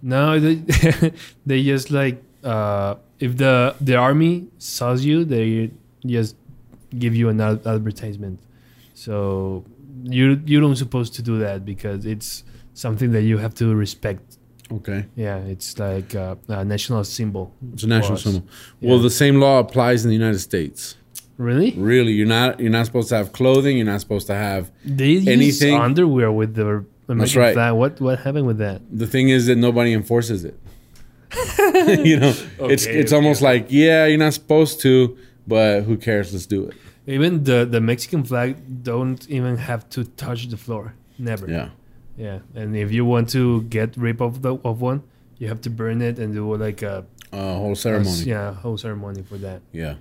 no, 0.02 0.40
they 0.40 0.56
they 1.46 1.64
just 1.64 1.92
like 1.92 2.22
uh, 2.44 2.96
if 3.20 3.38
the 3.38 3.76
the 3.80 3.96
army 3.96 4.48
saws 4.58 5.06
you, 5.06 5.24
they 5.24 5.72
just 6.06 6.36
give 6.98 7.16
you 7.16 7.30
an 7.30 7.40
ad- 7.42 7.66
advertisement. 7.66 8.40
So 8.94 9.64
you 10.04 10.42
you 10.46 10.60
don't 10.60 10.76
supposed 10.76 11.14
to 11.16 11.22
do 11.22 11.40
that 11.40 11.64
because 11.66 12.06
it's 12.06 12.44
something 12.74 13.12
that 13.14 13.22
you 13.24 13.38
have 13.38 13.54
to 13.56 13.74
respect. 13.76 14.38
Okay, 14.70 15.06
Yeah, 15.16 15.38
it's 15.38 15.80
like 15.80 16.14
uh, 16.14 16.36
a 16.50 16.66
national 16.66 17.06
symbol. 17.06 17.54
it's 17.74 17.84
a 17.84 17.88
national 17.88 18.18
symbol. 18.18 18.44
Well, 18.82 18.98
Yeah. 18.98 19.04
the 19.04 19.10
same 19.10 19.40
law 19.40 19.60
applies 19.60 20.04
in 20.04 20.10
the 20.10 20.16
United 20.16 20.40
States. 20.40 20.98
Really? 21.38 21.72
Really, 21.78 22.14
you're 22.14 22.28
not 22.28 22.60
you're 22.60 22.72
not 22.72 22.86
supposed 22.86 23.10
to 23.10 23.16
have 23.16 23.32
clothing. 23.32 23.78
You're 23.78 23.86
not 23.86 24.02
supposed 24.02 24.28
to 24.28 24.34
have. 24.34 24.72
They 24.84 25.10
use 25.10 25.28
Anything- 25.28 25.76
underwear 25.76 26.32
with 26.32 26.56
the 26.56 26.86
American 27.08 27.42
right. 27.42 27.54
flag. 27.54 27.74
What 27.76 28.02
what 28.02 28.20
happened 28.20 28.48
with 28.48 28.58
that? 28.58 28.82
The 28.92 29.08
thing 29.08 29.30
is 29.30 29.46
that 29.46 29.56
nobody 29.56 29.94
enforces 29.94 30.44
it. 30.44 30.60
you 32.06 32.20
know, 32.20 32.34
it's 32.60 32.86
it's 32.86 33.12
okay, 33.12 33.16
almost 33.16 33.42
like 33.42 33.68
yeah, 33.70 34.06
you're 34.06 34.18
not 34.18 34.34
supposed 34.34 34.82
to, 34.82 35.18
but 35.46 35.82
who 35.82 35.98
cares? 35.98 36.34
Let's 36.34 36.46
do 36.46 36.66
it. 36.66 36.76
Even 37.06 37.44
the 37.44 37.66
the 37.66 37.82
Mexican 37.82 38.24
flag 38.24 38.84
don't 38.84 39.30
even 39.30 39.58
have 39.58 39.88
to 39.92 40.06
touch 40.06 40.48
the 40.48 40.58
floor. 40.58 40.94
Never. 41.20 41.48
Yeah. 41.50 41.70
Yeah. 42.18 42.40
And 42.56 42.76
if 42.76 42.92
you 42.92 43.06
want 43.06 43.30
to 43.30 43.62
get 43.64 43.96
rid 43.96 44.22
of 44.22 44.42
the 44.42 44.56
of 44.64 44.82
one, 44.82 45.04
you 45.38 45.48
have 45.48 45.62
to 45.62 45.70
burn 45.70 46.02
it 46.02 46.18
and 46.20 46.34
do 46.34 46.56
like 46.56 46.82
a, 46.82 47.06
Uh, 47.38 47.54
whole 47.58 47.76
ceremony. 47.76 48.24
yeah 48.24 48.54
whole 48.54 48.78
ceremony 48.78 49.22
for 49.24 49.38
that. 49.38 49.62
Yeah, 49.72 49.96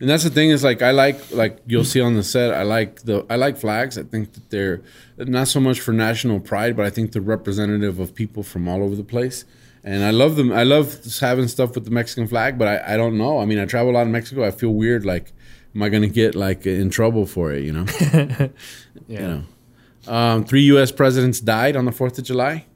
and 0.00 0.08
that's 0.10 0.24
the 0.24 0.30
thing 0.30 0.50
is 0.50 0.62
like 0.62 0.82
I 0.82 0.90
like 0.90 1.18
like 1.32 1.58
you'll 1.66 1.84
see 1.84 2.00
on 2.00 2.14
the 2.14 2.22
set. 2.22 2.52
I 2.52 2.62
like 2.64 3.02
the 3.02 3.24
I 3.30 3.36
like 3.36 3.56
flags. 3.56 3.96
I 3.96 4.02
think 4.02 4.32
that 4.34 4.50
they're 4.50 4.82
not 5.16 5.48
so 5.48 5.60
much 5.60 5.80
for 5.80 5.92
national 5.92 6.40
pride, 6.40 6.76
but 6.76 6.84
I 6.84 6.90
think 6.90 7.12
they're 7.12 7.22
representative 7.22 7.98
of 7.98 8.14
people 8.14 8.42
from 8.42 8.68
all 8.68 8.82
over 8.82 8.96
the 8.96 9.04
place. 9.04 9.44
And 9.84 10.04
I 10.04 10.10
love 10.10 10.36
them. 10.36 10.52
I 10.52 10.62
love 10.62 10.86
having 11.20 11.48
stuff 11.48 11.74
with 11.74 11.84
the 11.84 11.90
Mexican 11.90 12.28
flag, 12.28 12.56
but 12.56 12.68
I, 12.68 12.94
I 12.94 12.96
don't 12.96 13.18
know. 13.18 13.40
I 13.40 13.46
mean, 13.46 13.58
I 13.58 13.64
travel 13.64 13.90
a 13.92 13.94
lot 13.94 14.06
in 14.06 14.12
Mexico. 14.12 14.44
I 14.44 14.52
feel 14.52 14.70
weird. 14.70 15.04
Like, 15.04 15.32
am 15.74 15.82
I 15.82 15.88
going 15.88 16.02
to 16.02 16.08
get 16.08 16.36
like 16.36 16.66
in 16.66 16.88
trouble 16.90 17.26
for 17.26 17.52
it? 17.52 17.64
You 17.64 17.72
know. 17.72 17.86
Yeah. 19.08 19.20
You 19.20 19.26
know. 20.06 20.12
Um, 20.12 20.44
three 20.44 20.62
U.S. 20.74 20.92
presidents 20.92 21.40
died 21.40 21.74
on 21.76 21.84
the 21.84 21.92
Fourth 21.92 22.18
of 22.18 22.24
July. 22.24 22.66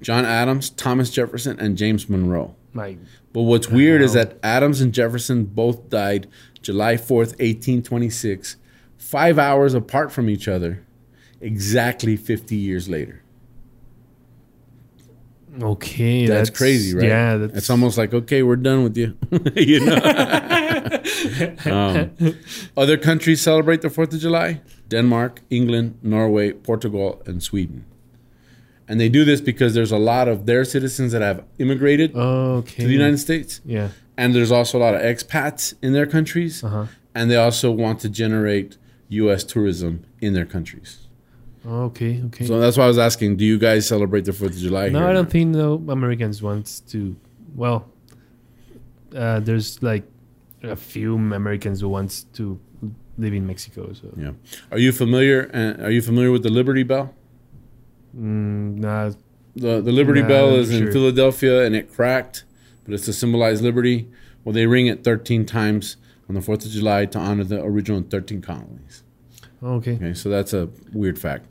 John 0.00 0.24
Adams, 0.24 0.70
Thomas 0.70 1.10
Jefferson, 1.10 1.58
and 1.58 1.76
James 1.76 2.08
Monroe. 2.08 2.54
Like, 2.74 2.98
But 3.32 3.42
what's 3.42 3.68
weird 3.68 4.02
is 4.02 4.14
that 4.14 4.38
Adams 4.42 4.80
and 4.80 4.92
Jefferson 4.92 5.44
both 5.44 5.88
died 5.88 6.26
July 6.60 6.96
4th, 6.96 7.38
1826, 7.38 8.56
five 8.96 9.38
hours 9.38 9.74
apart 9.74 10.10
from 10.10 10.28
each 10.28 10.48
other, 10.48 10.84
exactly 11.40 12.16
50 12.16 12.56
years 12.56 12.88
later. 12.88 13.22
okay, 15.62 16.26
That's, 16.26 16.50
crazy, 16.50 16.96
right? 16.96 17.06
Yeah, 17.06 17.36
that's 17.36 17.58
it's 17.58 17.70
almost 17.70 17.96
like, 17.96 18.12
okay, 18.12 18.42
we're 18.42 18.56
done 18.56 18.82
with 18.82 18.96
you. 18.96 19.16
you 19.54 19.84
know? 19.84 19.94
um, 21.66 22.36
other 22.76 22.96
countries 22.96 23.40
celebrate 23.40 23.82
the 23.82 23.88
4th 23.88 24.14
of 24.14 24.20
July 24.20 24.62
Denmark, 24.88 25.42
England, 25.50 25.98
Norway, 26.02 26.52
Portugal, 26.52 27.22
and 27.24 27.42
Sweden. 27.42 27.84
And 28.88 29.00
they 29.00 29.08
do 29.08 29.24
this 29.24 29.40
because 29.40 29.72
there's 29.74 29.92
a 29.92 29.98
lot 29.98 30.28
of 30.28 30.44
their 30.46 30.64
citizens 30.64 31.12
that 31.12 31.22
have 31.22 31.42
immigrated 31.58 32.14
okay. 32.14 32.82
to 32.82 32.86
the 32.86 32.92
United 32.92 33.18
States. 33.18 33.60
Yeah. 33.64 33.88
and 34.16 34.34
there's 34.34 34.52
also 34.52 34.78
a 34.78 34.82
lot 34.86 34.94
of 34.94 35.00
expats 35.00 35.74
in 35.82 35.92
their 35.92 36.06
countries, 36.06 36.62
Uh-huh. 36.62 36.86
and 37.14 37.30
they 37.30 37.36
also 37.36 37.70
want 37.70 37.98
to 38.00 38.08
generate 38.08 38.76
U.S. 39.08 39.42
tourism 39.44 40.04
in 40.20 40.34
their 40.34 40.46
countries. 40.46 40.90
Okay. 41.66 42.22
Okay. 42.26 42.44
So 42.46 42.60
that's 42.60 42.76
why 42.76 42.84
I 42.84 42.88
was 42.88 42.98
asking: 42.98 43.36
Do 43.36 43.44
you 43.44 43.58
guys 43.58 43.88
celebrate 43.88 44.24
the 44.26 44.32
Fourth 44.34 44.52
of 44.52 44.58
July? 44.58 44.88
no, 44.90 45.08
I 45.08 45.12
don't 45.14 45.30
think 45.30 45.46
no 45.56 45.82
Americans 45.88 46.42
want 46.42 46.82
to. 46.92 47.16
Well, 47.54 47.86
uh, 49.16 49.40
there's 49.40 49.82
like 49.82 50.04
a 50.62 50.76
few 50.76 51.14
Americans 51.16 51.80
who 51.80 51.88
wants 51.88 52.24
to 52.34 52.58
live 53.16 53.32
in 53.32 53.46
Mexico. 53.46 53.92
So 53.92 54.12
Yeah. 54.16 54.32
Are 54.72 54.78
you 54.78 54.92
familiar? 54.92 55.50
Uh, 55.54 55.84
are 55.84 55.90
you 55.90 56.02
familiar 56.02 56.30
with 56.30 56.42
the 56.42 56.50
Liberty 56.50 56.82
Bell? 56.82 57.14
Mm, 58.16 58.76
nah, 58.78 59.10
The 59.56 59.80
the 59.80 59.92
Liberty 59.92 60.22
Nah, 60.22 60.28
Bell 60.28 60.54
is 60.56 60.70
in. 60.70 60.90
Philadelphia, 60.92 61.64
and 61.64 61.74
it 61.74 61.92
cracked, 61.92 62.44
but 62.84 62.94
it's 62.94 63.04
to 63.06 63.12
symbolize 63.12 63.62
liberty. 63.62 64.08
Well, 64.44 64.52
they 64.52 64.66
ring 64.66 64.86
it 64.86 65.04
13 65.04 65.46
times 65.46 65.96
on 66.28 66.34
the 66.34 66.40
Fourth 66.42 66.64
of 66.64 66.70
July 66.70 67.06
to 67.06 67.18
honor 67.18 67.44
the 67.44 67.62
original 67.62 68.02
13 68.02 68.42
colonies. 68.42 69.02
okay. 69.62 69.94
Okay, 69.94 70.14
so 70.14 70.28
that's 70.28 70.52
a 70.52 70.68
weird 70.92 71.18
fact. 71.18 71.46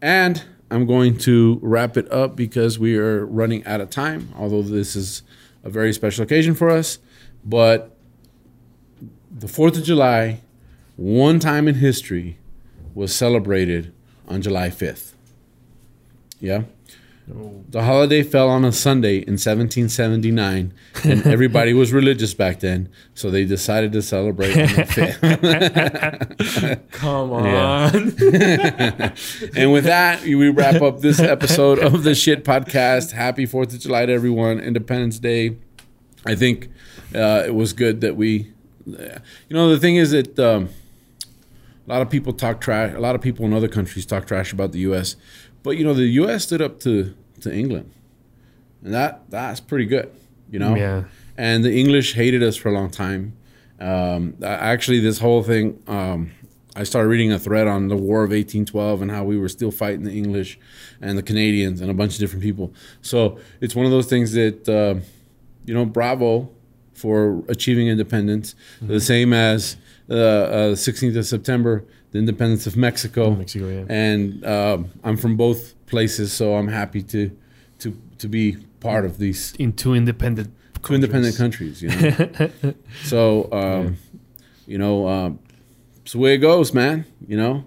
And 0.00 0.44
I'm 0.70 0.86
going 0.86 1.16
to 1.18 1.58
wrap 1.62 1.96
it 1.96 2.10
up 2.12 2.36
because 2.36 2.78
we 2.78 2.96
are 2.96 3.24
running 3.26 3.64
out 3.66 3.80
of 3.80 3.90
time, 3.90 4.28
although 4.36 4.62
this 4.62 4.94
is 4.96 5.22
a 5.64 5.70
very 5.70 5.92
special 5.92 6.22
occasion 6.24 6.54
for 6.54 6.70
us. 6.70 6.98
But 7.44 7.96
the 9.30 9.46
4th 9.46 9.78
of 9.78 9.84
July, 9.84 10.40
one 10.96 11.38
time 11.40 11.66
in 11.68 11.76
history, 11.76 12.38
was 12.94 13.14
celebrated 13.14 13.92
on 14.28 14.42
July 14.42 14.68
5th. 14.70 15.12
Yeah? 16.40 16.62
The 17.28 17.82
holiday 17.82 18.22
fell 18.22 18.48
on 18.48 18.64
a 18.64 18.70
Sunday 18.70 19.16
in 19.16 19.32
1779, 19.32 20.72
and 21.02 21.26
everybody 21.26 21.72
was 21.72 21.92
religious 21.92 22.34
back 22.34 22.60
then, 22.60 22.88
so 23.14 23.32
they 23.32 23.44
decided 23.44 23.90
to 23.94 24.02
celebrate 24.02 24.56
on 24.56 24.68
the 24.68 24.82
5th. 26.78 26.80
Come 26.92 27.32
on. 27.32 27.92
And 29.56 29.72
with 29.72 29.82
that, 29.84 30.22
we 30.22 30.50
wrap 30.50 30.80
up 30.82 31.00
this 31.00 31.18
episode 31.18 31.80
of 31.80 32.04
the 32.04 32.14
Shit 32.14 32.44
Podcast. 32.44 33.10
Happy 33.10 33.44
Fourth 33.44 33.74
of 33.74 33.80
July 33.80 34.06
to 34.06 34.12
everyone! 34.12 34.60
Independence 34.60 35.18
Day. 35.18 35.56
I 36.24 36.36
think 36.36 36.68
uh, 37.12 37.42
it 37.44 37.56
was 37.56 37.72
good 37.72 38.02
that 38.02 38.14
we, 38.16 38.52
you 38.86 39.00
know, 39.50 39.68
the 39.68 39.80
thing 39.80 39.96
is 39.96 40.12
that 40.12 40.38
um, 40.38 40.68
a 41.86 41.90
lot 41.90 42.02
of 42.02 42.10
people 42.10 42.32
talk 42.32 42.60
trash. 42.60 42.92
A 42.94 43.00
lot 43.00 43.14
of 43.16 43.20
people 43.20 43.44
in 43.46 43.52
other 43.52 43.68
countries 43.68 44.04
talk 44.06 44.26
trash 44.26 44.52
about 44.52 44.72
the 44.72 44.80
U.S., 44.80 45.14
but 45.66 45.76
you 45.76 45.84
know, 45.84 45.94
the 45.94 46.06
U.S. 46.22 46.44
stood 46.44 46.62
up 46.62 46.78
to 46.80 47.12
to 47.40 47.52
England, 47.52 47.90
and 48.84 48.94
that 48.94 49.28
that's 49.28 49.58
pretty 49.60 49.84
good. 49.84 50.08
You 50.48 50.60
know, 50.60 50.76
Yeah. 50.76 51.04
and 51.36 51.64
the 51.64 51.76
English 51.76 52.14
hated 52.14 52.40
us 52.42 52.54
for 52.56 52.68
a 52.68 52.72
long 52.72 52.88
time. 52.88 53.32
Um, 53.80 54.34
actually, 54.44 55.00
this 55.00 55.18
whole 55.18 55.42
thing, 55.42 55.82
um, 55.88 56.30
I 56.76 56.84
started 56.84 57.08
reading 57.08 57.32
a 57.32 57.38
thread 57.38 57.66
on 57.66 57.88
the 57.88 57.96
War 57.96 58.22
of 58.22 58.30
1812 58.30 59.02
and 59.02 59.10
how 59.10 59.24
we 59.24 59.36
were 59.36 59.48
still 59.48 59.72
fighting 59.72 60.04
the 60.04 60.12
English 60.16 60.56
and 61.00 61.18
the 61.18 61.22
Canadians 61.22 61.80
and 61.80 61.90
a 61.90 61.94
bunch 61.94 62.14
of 62.14 62.20
different 62.20 62.44
people. 62.44 62.72
So 63.02 63.38
it's 63.60 63.74
one 63.74 63.84
of 63.86 63.90
those 63.92 64.06
things 64.06 64.32
that, 64.32 64.68
uh, 64.68 65.00
you 65.66 65.74
know, 65.74 65.84
bravo 65.84 66.48
for 66.94 67.42
achieving 67.48 67.88
independence. 67.88 68.54
The 68.80 69.00
same 69.00 69.32
as 69.32 69.76
uh, 70.08 70.14
uh, 70.14 70.68
the 70.70 70.74
16th 70.76 71.16
of 71.16 71.26
September, 71.26 71.84
the 72.12 72.18
independence 72.18 72.66
of 72.66 72.76
Mexico. 72.76 73.34
Mexico, 73.34 73.68
yeah. 73.68 73.84
And 73.88 74.44
um, 74.44 74.90
I'm 75.04 75.16
from 75.16 75.36
both 75.36 75.74
places, 75.86 76.32
so 76.32 76.54
I'm 76.56 76.68
happy 76.68 77.02
to 77.02 77.30
to 77.80 77.96
to 78.18 78.28
be 78.28 78.56
part 78.80 79.04
of 79.04 79.18
these 79.18 79.54
In 79.58 79.72
two 79.72 79.94
independent. 79.94 80.50
two 80.82 80.94
independent 80.94 81.36
countries, 81.36 81.82
you 81.82 81.88
know. 81.88 82.74
so, 83.04 83.48
um, 83.52 83.96
you 84.66 84.78
know, 84.78 85.08
um, 85.08 85.38
it's 86.02 86.12
the 86.12 86.18
way 86.18 86.34
it 86.34 86.38
goes, 86.38 86.72
man. 86.72 87.04
You 87.26 87.36
know, 87.36 87.64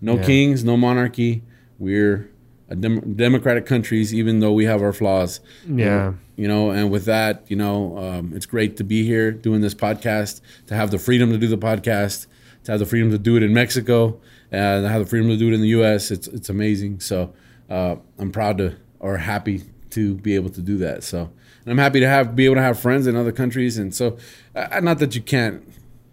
no 0.00 0.16
Yeah. 0.16 0.24
kings, 0.24 0.64
no 0.64 0.76
monarchy. 0.76 1.42
We're 1.78 2.30
a 2.68 2.76
dem- 2.76 3.14
democratic 3.14 3.66
countries, 3.66 4.14
even 4.14 4.38
though 4.40 4.52
we 4.52 4.64
have 4.66 4.80
our 4.82 4.92
flaws. 4.92 5.40
Yeah. 5.66 6.12
You 6.36 6.46
know, 6.48 6.70
and 6.70 6.90
with 6.90 7.04
that, 7.06 7.44
you 7.48 7.56
know, 7.56 7.98
um, 7.98 8.32
it's 8.34 8.46
great 8.46 8.76
to 8.78 8.84
be 8.84 9.04
here 9.04 9.30
doing 9.32 9.60
this 9.60 9.74
podcast, 9.74 10.40
to 10.68 10.74
have 10.74 10.90
the 10.90 10.98
freedom 10.98 11.30
to 11.32 11.38
do 11.38 11.48
the 11.48 11.58
podcast, 11.58 12.26
to 12.70 12.74
have 12.74 12.78
the 12.78 12.86
freedom 12.86 13.10
to 13.10 13.18
do 13.18 13.36
it 13.36 13.42
in 13.42 13.52
Mexico, 13.52 14.20
and 14.52 14.86
have 14.86 15.02
the 15.02 15.08
freedom 15.08 15.28
to 15.28 15.36
do 15.36 15.48
it 15.48 15.54
in 15.54 15.60
the 15.60 15.68
U.S. 15.68 16.12
It's 16.12 16.28
it's 16.28 16.48
amazing. 16.48 17.00
So 17.00 17.34
uh, 17.68 17.96
I'm 18.16 18.30
proud 18.30 18.58
to 18.58 18.76
or 19.00 19.16
happy 19.16 19.64
to 19.90 20.14
be 20.14 20.36
able 20.36 20.50
to 20.50 20.60
do 20.60 20.78
that. 20.78 21.02
So 21.02 21.30
and 21.64 21.72
I'm 21.72 21.78
happy 21.78 21.98
to 21.98 22.08
have 22.08 22.36
be 22.36 22.44
able 22.44 22.54
to 22.54 22.62
have 22.62 22.78
friends 22.78 23.08
in 23.08 23.16
other 23.16 23.32
countries, 23.32 23.76
and 23.76 23.92
so 23.92 24.18
uh, 24.54 24.78
not 24.80 25.00
that 25.00 25.16
you 25.16 25.20
can't 25.20 25.64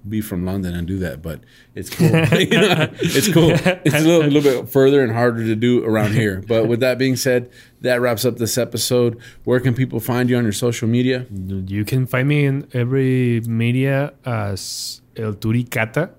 be 0.10 0.20
from 0.22 0.46
London 0.46 0.74
and 0.74 0.88
do 0.88 0.98
that, 1.00 1.22
but 1.22 1.42
it's 1.76 1.90
cool. 1.90 2.10
It's 2.12 3.32
cool. 3.32 3.52
It's 3.52 3.94
a 3.94 4.00
little, 4.00 4.28
little 4.28 4.42
bit 4.42 4.70
further 4.70 5.04
and 5.04 5.12
harder 5.12 5.44
to 5.44 5.56
do 5.56 5.84
around 5.84 6.14
here. 6.14 6.42
But 6.48 6.68
with 6.68 6.80
that 6.80 6.98
being 6.98 7.18
said, 7.18 7.52
that 7.82 8.00
wraps 8.00 8.24
up 8.26 8.38
this 8.38 8.58
episode. 8.58 9.20
Where 9.44 9.60
can 9.60 9.74
people 9.74 10.00
find 10.00 10.30
you 10.30 10.38
on 10.38 10.44
your 10.44 10.54
social 10.54 10.88
media? 10.88 11.26
You 11.30 11.84
can 11.84 12.08
find 12.08 12.28
me 12.28 12.46
in 12.46 12.68
every 12.74 13.42
media 13.42 14.14
as 14.26 15.02
El 15.18 15.34
Turicata, 15.34 16.12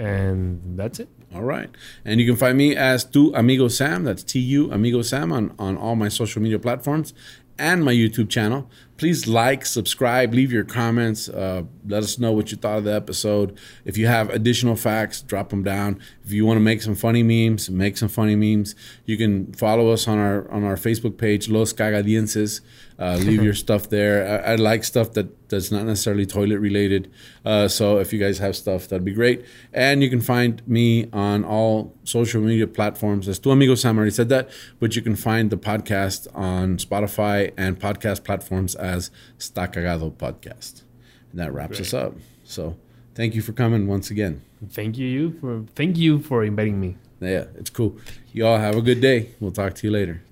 and 0.00 0.78
that's 0.78 1.00
it. 1.00 1.08
All 1.34 1.42
right. 1.44 1.70
And 2.04 2.20
you 2.20 2.26
can 2.26 2.36
find 2.36 2.58
me 2.58 2.74
as 2.74 3.04
Tu 3.04 3.32
Amigo 3.34 3.68
Sam. 3.68 4.04
That's 4.04 4.22
T 4.22 4.40
U 4.40 4.72
Amigo 4.72 5.02
Sam 5.02 5.32
on, 5.32 5.54
on 5.58 5.76
all 5.76 5.94
my 5.94 6.08
social 6.08 6.42
media 6.42 6.58
platforms 6.58 7.14
and 7.56 7.84
my 7.84 7.92
YouTube 7.92 8.28
channel. 8.28 8.68
Please 8.96 9.28
like, 9.28 9.64
subscribe, 9.64 10.34
leave 10.34 10.50
your 10.50 10.64
comments. 10.64 11.28
Uh, 11.28 11.62
let 11.86 12.02
us 12.02 12.18
know 12.18 12.32
what 12.32 12.50
you 12.50 12.56
thought 12.56 12.78
of 12.78 12.84
the 12.84 12.94
episode. 12.94 13.56
If 13.84 13.96
you 13.96 14.06
have 14.06 14.28
additional 14.30 14.76
facts, 14.76 15.22
drop 15.22 15.50
them 15.50 15.62
down. 15.62 16.00
If 16.24 16.32
you 16.32 16.44
want 16.44 16.56
to 16.56 16.62
make 16.62 16.82
some 16.82 16.94
funny 16.94 17.22
memes, 17.22 17.70
make 17.70 17.96
some 17.96 18.08
funny 18.08 18.34
memes. 18.34 18.74
You 19.04 19.16
can 19.16 19.52
follow 19.52 19.90
us 19.90 20.08
on 20.08 20.18
our 20.18 20.50
on 20.50 20.64
our 20.64 20.76
Facebook 20.76 21.16
page, 21.16 21.48
Los 21.48 21.72
Cagadienses. 21.72 22.60
Uh, 23.00 23.16
leave 23.16 23.42
your 23.42 23.54
stuff 23.54 23.88
there. 23.88 24.44
I, 24.46 24.52
I 24.52 24.54
like 24.56 24.84
stuff 24.84 25.14
that 25.14 25.48
that's 25.48 25.72
not 25.72 25.86
necessarily 25.86 26.26
toilet 26.26 26.58
related. 26.58 27.10
Uh, 27.44 27.66
so 27.66 27.98
if 27.98 28.12
you 28.12 28.18
guys 28.18 28.38
have 28.38 28.54
stuff, 28.54 28.88
that'd 28.88 29.04
be 29.04 29.14
great. 29.14 29.42
And 29.72 30.02
you 30.02 30.10
can 30.10 30.20
find 30.20 30.60
me 30.68 31.08
on 31.10 31.42
all 31.42 31.94
social 32.04 32.42
media 32.42 32.66
platforms. 32.66 33.26
As 33.26 33.38
Tu 33.38 33.50
Amigo 33.50 33.74
Sam 33.74 33.96
already 33.96 34.10
said 34.10 34.28
that, 34.28 34.50
but 34.80 34.96
you 34.96 35.02
can 35.02 35.16
find 35.16 35.48
the 35.50 35.56
podcast 35.56 36.28
on 36.34 36.76
Spotify 36.76 37.52
and 37.56 37.80
podcast 37.80 38.22
platforms 38.22 38.74
as 38.74 39.10
Sta 39.38 39.66
Cagado 39.66 40.12
Podcast. 40.12 40.82
And 41.30 41.40
that 41.40 41.54
wraps 41.54 41.80
us 41.80 41.94
up. 41.94 42.14
So 42.44 42.76
thank 43.14 43.34
you 43.34 43.40
for 43.40 43.52
coming 43.52 43.86
once 43.86 44.10
again. 44.10 44.42
Thank 44.68 44.98
you, 44.98 45.06
you 45.06 45.38
for 45.40 45.64
thank 45.74 45.96
you 45.96 46.20
for 46.20 46.44
inviting 46.44 46.78
me. 46.78 46.96
Yeah, 47.20 47.46
it's 47.56 47.70
cool. 47.70 47.96
Y'all 48.34 48.58
have 48.58 48.76
a 48.76 48.82
good 48.82 49.00
day. 49.00 49.30
We'll 49.40 49.52
talk 49.52 49.74
to 49.76 49.86
you 49.86 49.90
later. 49.90 50.22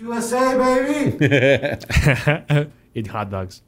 USA, 0.00 0.56
baby! 0.56 2.70
Eat 2.94 3.08
hot 3.08 3.30
dogs. 3.30 3.62